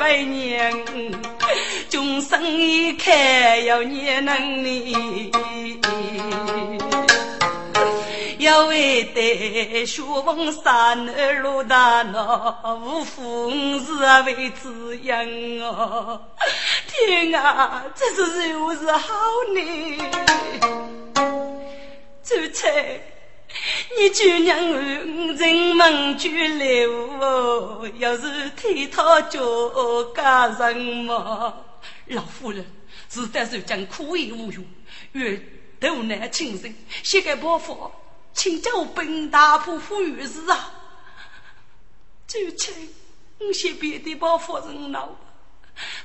[0.00, 0.84] 为娘，
[1.88, 5.30] 终生一看要念能力。
[8.44, 15.26] 要为得学问三儿路大闹，无父是啊为滋养
[15.60, 16.20] 哦。
[16.86, 19.14] 天啊，这是又是好
[19.54, 19.98] 呢？
[22.22, 23.00] 主菜，
[23.98, 24.58] 你就让
[25.38, 26.92] 人们拘留
[27.22, 27.88] 哦。
[27.98, 29.40] 要是替他叫
[30.14, 30.76] 家人
[31.06, 31.54] 嘛，
[32.08, 32.62] 老夫人
[33.08, 34.62] 自得受将苦也无用，
[35.12, 35.42] 愿
[35.80, 37.90] 斗难轻生，膝盖不服。
[38.34, 40.72] 请叫本大婆富裕事啊！
[42.26, 42.74] 就请
[43.38, 45.08] 我先别的把夫人闹，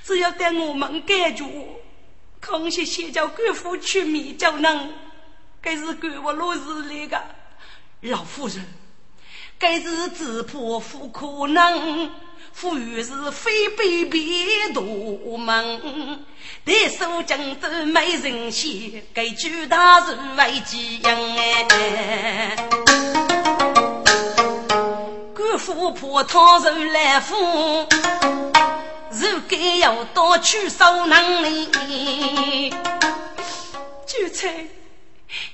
[0.04, 1.44] 只要等我们解决，
[2.40, 4.94] 康熙先叫官府出面叫人，
[5.60, 7.36] 该是官我落日来的。
[8.02, 8.66] 老夫人，
[9.58, 12.12] 该是只怕不可能。
[12.54, 14.82] 富裕是非卑鄙大
[15.38, 16.26] 门，
[16.66, 22.56] 得手江州没人先，给朱大人为吉养哎。
[25.34, 27.36] 官府怕他人来富，
[29.12, 32.70] 如该要多取少能力。
[34.06, 34.68] 就猜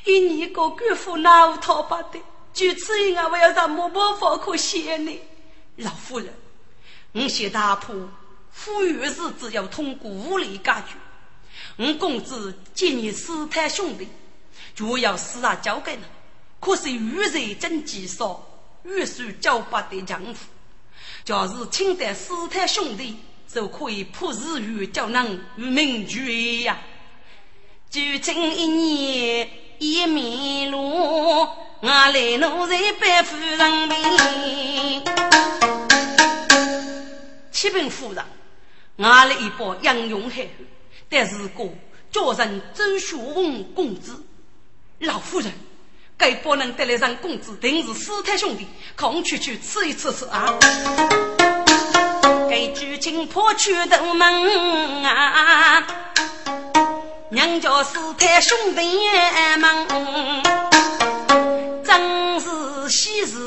[0.05, 2.19] 一年个官府哪无讨不的？
[2.53, 5.19] 就此一，我要让没办法可谢你，
[5.75, 6.33] 老夫人。
[7.17, 7.95] 我谢大婆，
[8.51, 10.97] 富裕时只要通过武力解决。
[11.77, 14.05] 我公子见你师太兄弟，
[14.75, 16.01] 就要私下交给你。
[16.59, 18.45] 可是遇人真极少，
[18.83, 20.45] 遇事交不得丈夫。
[21.23, 26.77] 假是请得师太兄弟，就可以破日语叫人与民俱呀。
[27.89, 29.49] 就今一年
[29.79, 31.47] 一米路，
[31.79, 35.24] 我来奴才白夫人面。
[37.55, 38.21] 启禀夫人，
[38.97, 40.45] 我来一包杨勇海，
[41.09, 41.69] 但是个
[42.11, 44.21] 叫人周学文公子。
[44.99, 45.53] 老夫人，
[46.17, 50.53] 该包能得来让公子，定是师太兄弟，空去去吃一吃吃啊！
[52.49, 55.87] 给知青破去头门啊，
[57.29, 58.81] 娘家师太兄弟
[59.59, 59.87] 们，
[61.85, 63.37] 真是喜事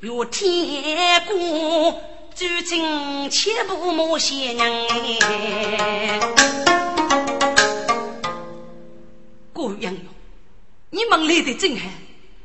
[0.00, 2.02] 有天过，
[2.34, 6.20] 知青切不莫谢娘哎。
[9.52, 10.02] 顾杨勇，
[10.90, 11.86] 你们来的真好，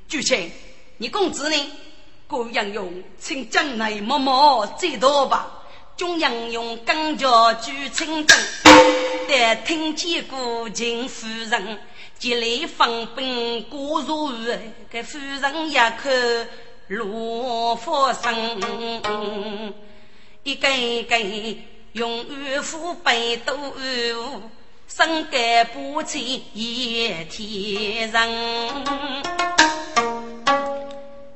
[0.07, 0.51] 知青，
[0.97, 1.71] 你公子呢？
[2.27, 5.51] 顾杨勇，请将来默默接到吧。
[5.95, 8.37] 中央用钢脚举青灯，
[9.29, 11.79] 但听见古琴夫人
[12.19, 14.59] 极力放兵过如日，
[14.89, 16.09] 给夫人一口
[16.87, 18.61] 落佛声，
[20.43, 20.67] 一个
[21.09, 21.57] 个
[21.93, 24.41] 用玉斧背斗舞，
[24.87, 28.83] 身干不起也天人。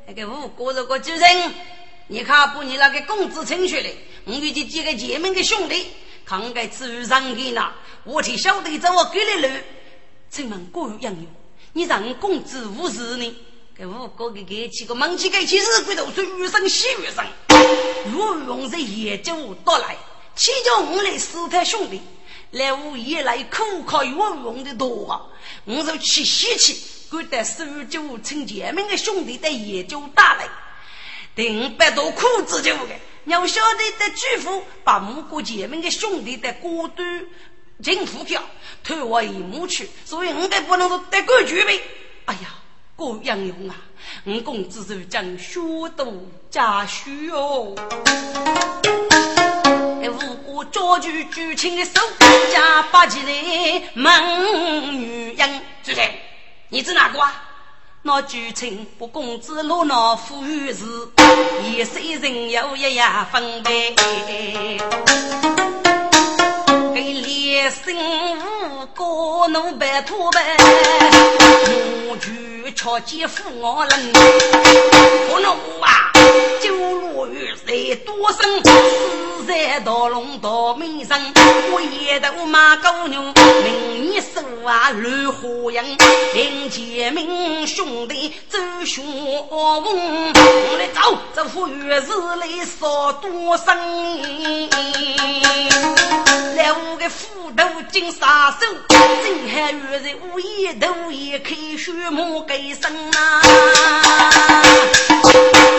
[0.05, 1.51] 那个五哥这个主人，
[2.05, 3.89] 你看把你那个公子请出来。
[4.25, 5.87] 我遇见几个前面的兄弟，
[6.25, 7.73] 看该吃上给那，
[8.03, 9.55] 我替小弟走我给了路。
[10.29, 11.25] 请问郭杨勇，
[11.73, 13.35] 你让公子无事呢？
[13.79, 17.25] 给五哥给给几个忙起给起日鬼头是雨生喜雨生，
[18.11, 19.95] 若用在夜酒到来，
[20.35, 22.01] 岂叫我来试探兄弟？
[22.51, 25.21] 来午夜来苦靠游泳的多啊！
[25.63, 26.77] 我就去稀奇，
[27.09, 30.49] 觉得十九请前面的兄弟在夜酒打来，
[31.33, 32.95] 定百多苦子就的。
[33.23, 37.25] 要晓得的巨富把母国前面的兄弟的果断
[37.81, 38.43] 进府票
[38.83, 41.79] 推我一母去，所以我得不能说得个举呗。
[42.25, 42.58] 哎呀，
[42.99, 43.75] 郭杨勇啊，
[44.25, 45.61] 我公子是将学
[45.95, 47.73] 度家书哦。
[50.03, 51.93] 哎，五国抓住举青的手，
[52.53, 53.31] 加八级的
[53.93, 56.01] 猛女人，主席，
[56.67, 57.41] 你指哪个啊？
[58.01, 60.83] 那举情不公子落那富裕时，
[61.63, 63.95] 一世人有一样分别。
[66.93, 67.95] 给连生
[68.71, 70.57] 五个奴白土白，
[72.09, 74.11] 我举巧姐扶我人，
[75.29, 75.51] 不能
[75.81, 76.11] 啊，
[76.61, 78.61] 九路遇谁多生，
[79.47, 81.19] 在刀龙刀面上，
[81.71, 83.21] 我一头马高牛，
[83.63, 85.97] 明年手啊乱火影，
[86.33, 92.07] 林杰明兄弟走学问，我来走，这副月日
[92.39, 92.47] 来
[92.79, 93.67] 少多生，
[96.55, 103.41] 来我个斧头金杀手，真还月日午夜头也开血马给生啊！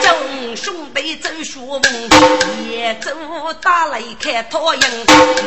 [0.03, 1.83] 众兄弟走学问，
[2.69, 3.11] 也走
[3.55, 4.91] 打来看讨厌，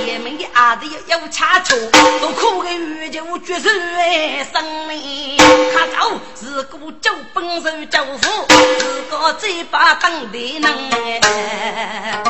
[0.05, 1.77] 爷们的阿弟要掐错，
[2.21, 5.37] 都苦个月就绝手哎生命，
[5.73, 8.47] 他走是个走本事教父，
[8.79, 12.23] 是个嘴巴当的能哎。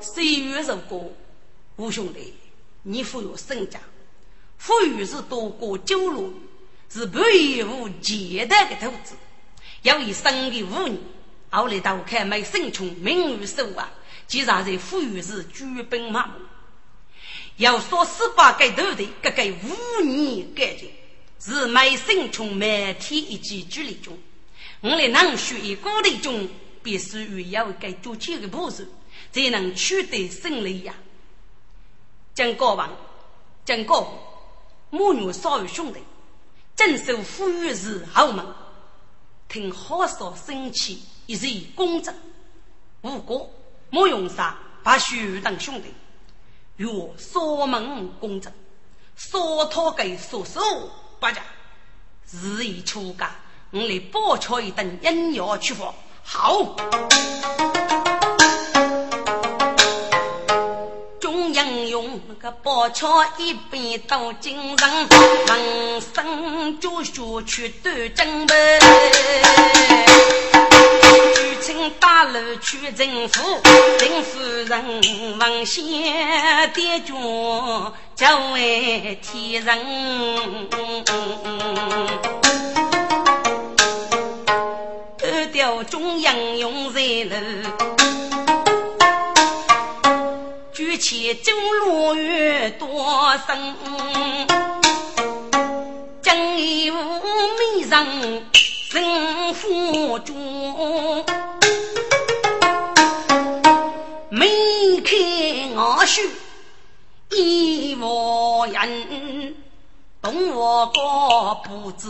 [0.00, 1.04] 岁月如歌，
[1.76, 2.34] 五兄弟，
[2.82, 3.80] 你富有身家，
[4.58, 6.30] 富裕是多过九罗，
[6.88, 9.14] 是不义无简单的投资。
[9.82, 10.98] 要以生的五年，
[11.54, 13.90] 后来到看没生穷，名誉受啊，
[14.26, 16.32] 既然在富裕时举本麻木。
[17.58, 20.90] 要说十八个头的，各个五年感情，
[21.38, 24.18] 是没生穷，每天一记距离中。
[24.80, 26.48] 我来能学一个的中，
[26.82, 28.84] 必须要给做几个步骤，
[29.30, 30.94] 才能取得胜利呀。
[32.34, 32.90] 江高王，
[33.64, 34.12] 江高
[34.90, 36.00] 母女少有兄弟，
[36.74, 38.44] 镇守富裕是豪门。
[39.48, 42.14] 听好说生气，一是公正
[43.00, 43.50] 无过，
[43.88, 45.88] 莫用杀把兄当兄弟，
[46.76, 48.52] 若锁门公正，
[49.16, 50.60] 锁托给叔叔
[51.18, 51.40] 八家，
[52.30, 53.34] 日益出家，
[53.70, 56.76] 我来包抄一顿阴阳去法，好。
[62.26, 65.08] 那个宝桥一边到京城，
[65.48, 68.80] 闻声就学去端正门。
[71.64, 73.40] 举请大楼去政府，
[73.98, 74.38] 林夫
[74.68, 77.14] 人王先爹脚
[78.14, 79.78] 叫为天人。
[85.16, 87.00] 单调中央用在
[87.30, 87.36] 楼。
[90.74, 91.50] 举起酒
[91.86, 93.74] 落月多生，
[96.20, 97.22] 今因无
[97.56, 98.44] 美人
[98.90, 101.24] 人府中，
[106.04, 106.28] 我须
[107.30, 109.54] 一模人，
[110.20, 112.08] 懂我个不知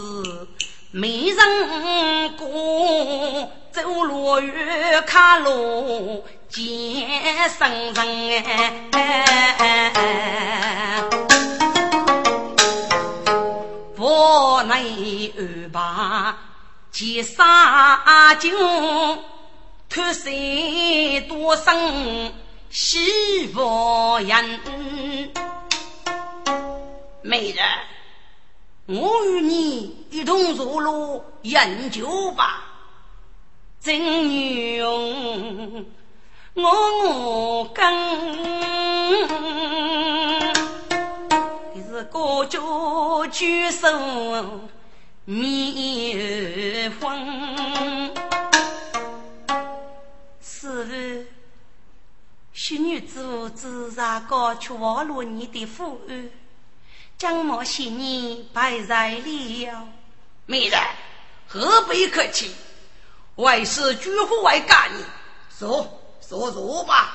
[0.90, 6.68] 美人过，走路越卡路见
[7.48, 8.42] 生人
[8.90, 11.04] 哎。
[13.96, 16.36] 我内二把
[16.90, 18.50] 结杀酒，
[19.88, 22.32] 脱身多生
[22.74, 24.60] 喜福人。
[27.22, 27.64] 美人，
[28.86, 32.64] 我与你一同入路饮酒吧。
[33.80, 35.86] 真女用
[36.54, 37.84] 我跟。
[41.88, 42.58] 是高家
[43.30, 43.88] 举手
[45.24, 48.10] 面红，
[52.66, 56.30] 许女子自然高去忘了你的父恩，
[57.18, 59.88] 将某些年败在了。
[60.46, 60.80] 美人
[61.46, 62.50] 何必客气？
[63.34, 65.04] 为师举户外干你，
[65.54, 65.86] 说
[66.26, 67.12] 说说吧。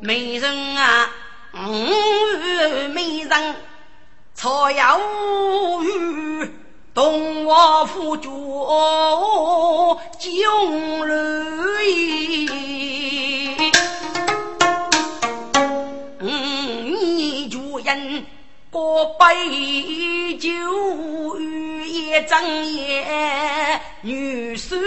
[0.00, 1.10] 美人啊，
[1.52, 3.56] 嗯，美人，
[4.34, 4.98] 草药
[5.82, 6.50] 雨，
[6.94, 8.30] 动我夫君
[10.16, 10.46] 金
[11.04, 11.12] 缕。
[16.20, 18.24] 嗯，你主人
[18.70, 20.48] 过杯酒，
[21.40, 24.78] 雨夜整夜女婿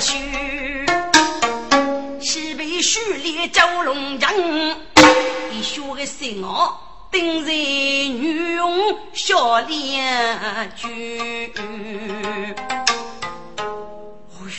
[0.00, 0.14] 婿。
[2.18, 4.32] 西北书里九龙江，
[5.52, 6.74] 一学个心哦，
[7.16, 11.50] 定在女佣小脸居。
[11.56, 11.62] 哎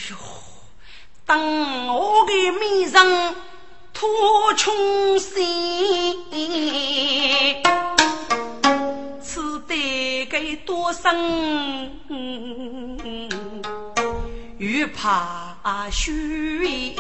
[0.10, 0.16] 呦，
[1.24, 3.36] 当我的面上
[3.94, 4.10] 托
[4.56, 6.26] 穷心，
[9.22, 11.92] 此得该多生，
[14.58, 15.46] 欲怕。
[15.92, 16.96] 虚，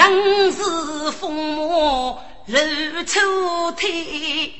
[0.00, 0.10] 杨
[0.50, 4.50] 氏父母露出腿，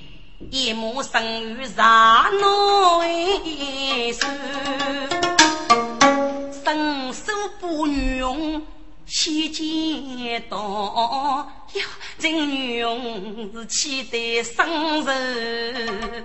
[0.51, 4.27] 一母生于杀内手，
[6.63, 8.63] 伸手不女用
[9.07, 11.83] 先见到，哟，
[12.19, 16.23] 真女用是气得生人，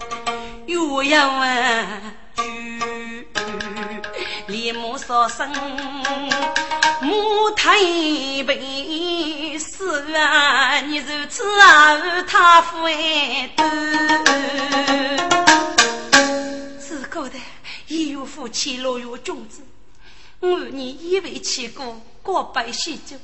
[0.65, 3.04] 又要问。
[4.55, 5.51] 立马说声
[7.01, 7.77] 母太
[8.45, 13.65] 悲，死啊，你如此啊，他父爱多。
[16.79, 17.37] 自古的
[17.87, 19.61] 也有夫妻乐有君子，
[20.39, 23.17] 我你以为起过过百喜酒，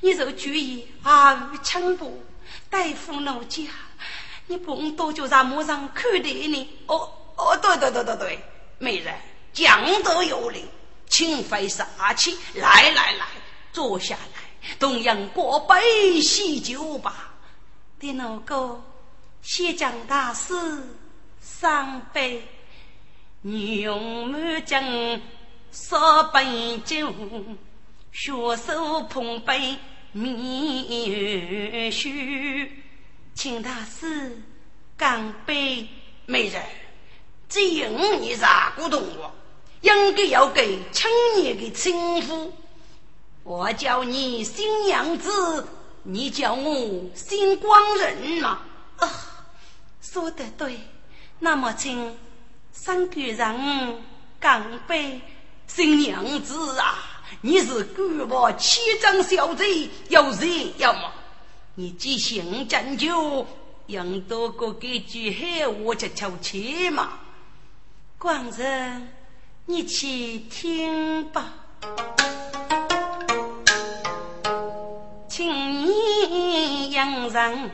[0.00, 2.10] 你若注意阿谀轻薄，
[2.70, 3.64] 大夫奴家，
[4.46, 6.66] 你不多久在马上看待你。
[6.86, 8.38] 哦哦，对对对对对，
[8.78, 9.14] 美人。
[9.52, 10.64] 讲得有理，
[11.08, 13.26] 请费杀气，来来来，
[13.72, 17.34] 坐下来，同样过杯喜酒吧。
[17.98, 18.82] 的那个
[19.42, 20.54] 谢江大师
[21.40, 22.42] 三杯，
[23.42, 25.20] 女佣满江
[25.70, 27.12] 烧杯酒，
[28.10, 29.76] 双手捧杯
[30.12, 32.82] 面须，
[33.34, 34.42] 请大师
[34.96, 35.86] 干杯。
[36.24, 36.62] 美人，
[37.48, 37.88] 只有
[38.20, 39.34] 你咋古同我。
[39.82, 42.52] 应该要给青年的称呼，
[43.42, 45.66] 我叫你新娘子，
[46.04, 48.60] 你叫我新光人嘛。
[48.96, 49.10] 啊，
[50.00, 50.78] 说得对。
[51.40, 52.16] 那么，请
[52.72, 54.02] 三个人
[54.40, 55.20] 干杯。
[55.66, 61.10] 新娘子啊，你是官府七张小贼，要热要么？
[61.74, 63.46] 你即兴斟酒，
[63.86, 67.18] 用多个几句黑话就求去嘛。
[68.18, 69.08] 光人。
[69.64, 71.44] 你去听吧，
[75.28, 77.70] 请你养人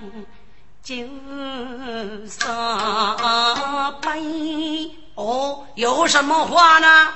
[0.82, 0.95] 就
[2.26, 3.16] 上
[4.01, 4.93] 杯。
[5.14, 7.09] 哦，有什么话呢？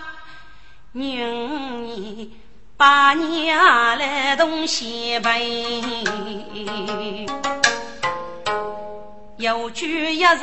[0.92, 2.34] 你
[2.76, 5.84] 把娘来东西杯，
[9.36, 10.38] 有句一日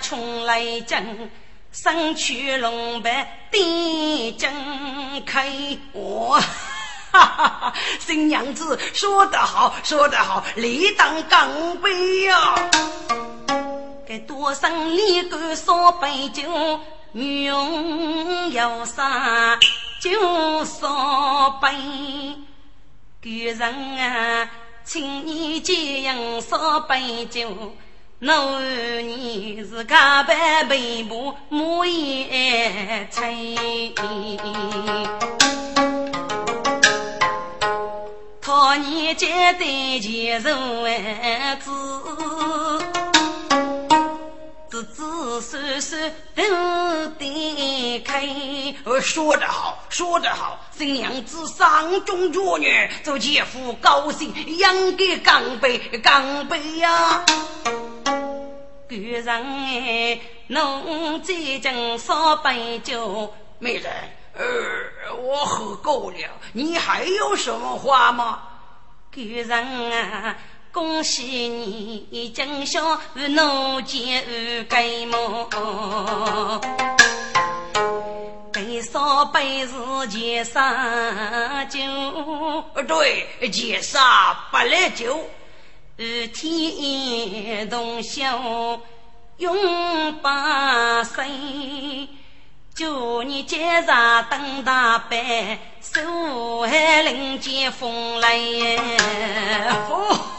[0.00, 1.30] 穷来挣。
[1.74, 6.40] 身躯龙白，点睁开，我
[7.10, 7.74] 哈哈哈！
[7.98, 12.54] 新娘子说得好，说得好，理当干杯呀！
[14.06, 16.78] 给多生里干烧杯酒，
[17.10, 19.58] 女佣要杀
[20.00, 21.72] 就烧杯。
[23.22, 24.48] 女人啊，
[24.84, 27.74] 请你这样烧杯酒。
[28.26, 28.58] 我
[29.02, 33.92] 你是家办背部木叶吹，
[38.40, 41.70] 讨你接待前人子，
[44.74, 48.26] 子子孙孙都得开。
[49.00, 57.24] 说得好，说得好，新娘子上中绝女，做姐夫高兴，应该干杯，干杯呀！
[58.88, 63.92] 古人哎，侬最近烧杯酒，美人，
[64.36, 66.16] 呃，我喝够了，
[66.52, 68.42] 你还有什么话吗？
[69.14, 70.36] 古人啊，
[70.74, 71.24] 恭喜
[72.10, 75.48] 你今宵与奴结改盟，
[78.52, 79.72] 给烧杯是
[80.08, 81.78] 结杀酒，
[82.88, 85.16] 对，结杀不来酒。
[85.96, 88.80] 日天同宵
[89.36, 91.24] 永把岁，
[92.74, 93.86] 祝你节日
[94.28, 95.20] 登大班，
[95.80, 98.36] 寿海人间风来。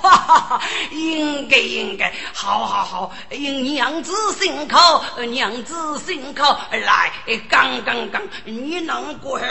[0.09, 0.61] 哈哈！
[0.91, 4.75] 应该应该，好好好，娘子辛苦，
[5.25, 6.41] 娘子辛苦，
[6.71, 7.11] 来，
[7.49, 9.45] 刚刚刚，你能过去，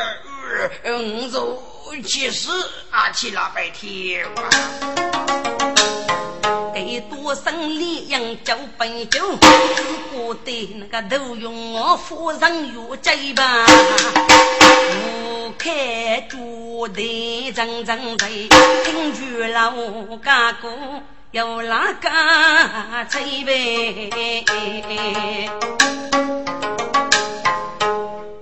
[0.84, 1.62] 嗯，就
[2.04, 2.50] 其实
[2.90, 4.26] 啊，去那白天。
[6.74, 9.20] 给多生里养酒杯酒，
[9.76, 12.40] 只顾得那个都用我夫人
[12.74, 13.64] 药醉吧。
[15.06, 18.48] 我开桌台阵阵醉，
[18.84, 19.20] 听住
[19.52, 19.72] 老
[20.16, 20.68] 家歌
[21.30, 22.10] 有哪个
[23.08, 24.10] 吹呗？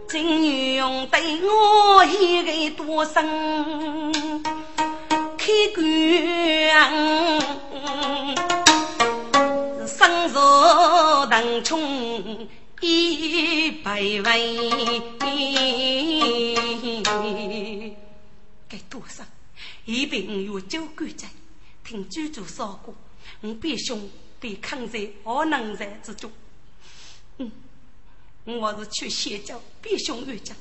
[0.09, 4.11] 金女用对我一个多生。
[5.53, 5.85] 开关，
[9.87, 12.49] 生若当冲
[12.81, 14.23] 一百位，
[18.69, 19.23] 该多少？
[19.85, 21.29] 一瓶有酒罐在，
[21.85, 22.95] 听居主说过，
[23.43, 24.09] 我必兄
[24.41, 26.33] 得抗在我能在之中。
[27.37, 27.53] 嗯，
[28.45, 30.57] 我是去歇脚，必兄越讲，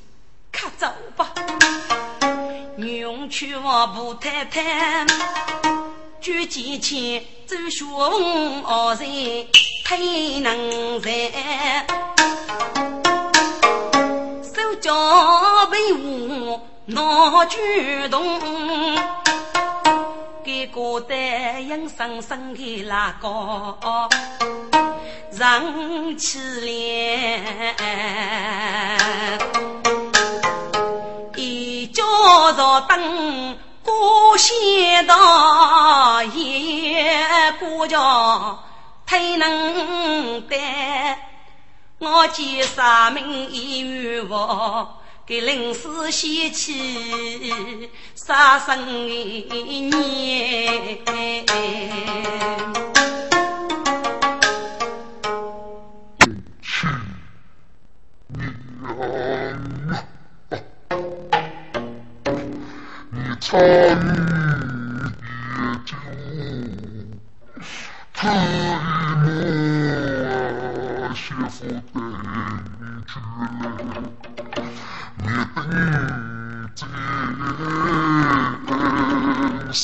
[0.51, 1.33] 看走吧。
[2.75, 5.05] 女佣去往布太太，
[6.19, 9.07] 举几钱走雄傲人
[9.85, 9.97] 太
[10.41, 11.09] 能在，
[14.43, 14.91] 手脚
[15.69, 17.57] 被舞闹举
[18.09, 18.39] 动，
[20.43, 21.15] 给个的
[21.61, 24.09] 硬生生的拉高
[25.31, 26.39] 人起
[29.37, 29.80] 来。
[32.62, 38.64] 叫着灯，过仙道夜过叫
[39.03, 40.55] 太能得。
[41.97, 50.99] 我见三名一员王，给临死先起杀生一年。
[63.41, 63.63] 参与
[65.57, 65.97] 夜酒，
[68.13, 69.27] 特意
[70.85, 72.13] 莫写副对
[73.07, 73.49] 句来，
[75.17, 75.25] 灭
[75.55, 75.57] 灯
[76.75, 76.85] 节
[79.73, 79.83] 是谁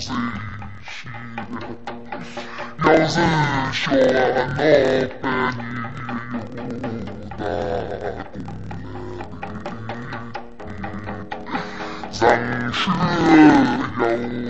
[0.00, 0.10] 写？
[2.84, 3.14] 要是
[3.72, 3.78] 说
[4.56, 4.58] 那
[5.22, 5.24] 百
[5.54, 5.62] 年
[6.48, 6.60] 有
[7.38, 7.40] 大
[8.32, 8.57] 功。
[12.10, 12.90] 人世
[13.98, 14.02] 有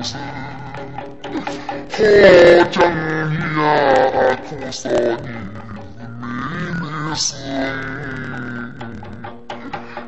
[0.02, 0.16] 时，
[1.90, 1.98] 好
[2.70, 2.76] 正
[3.32, 3.62] 义啊，
[4.48, 5.26] 苦少你
[6.20, 6.22] 妹
[6.80, 6.82] 妹
[7.14, 7.24] 是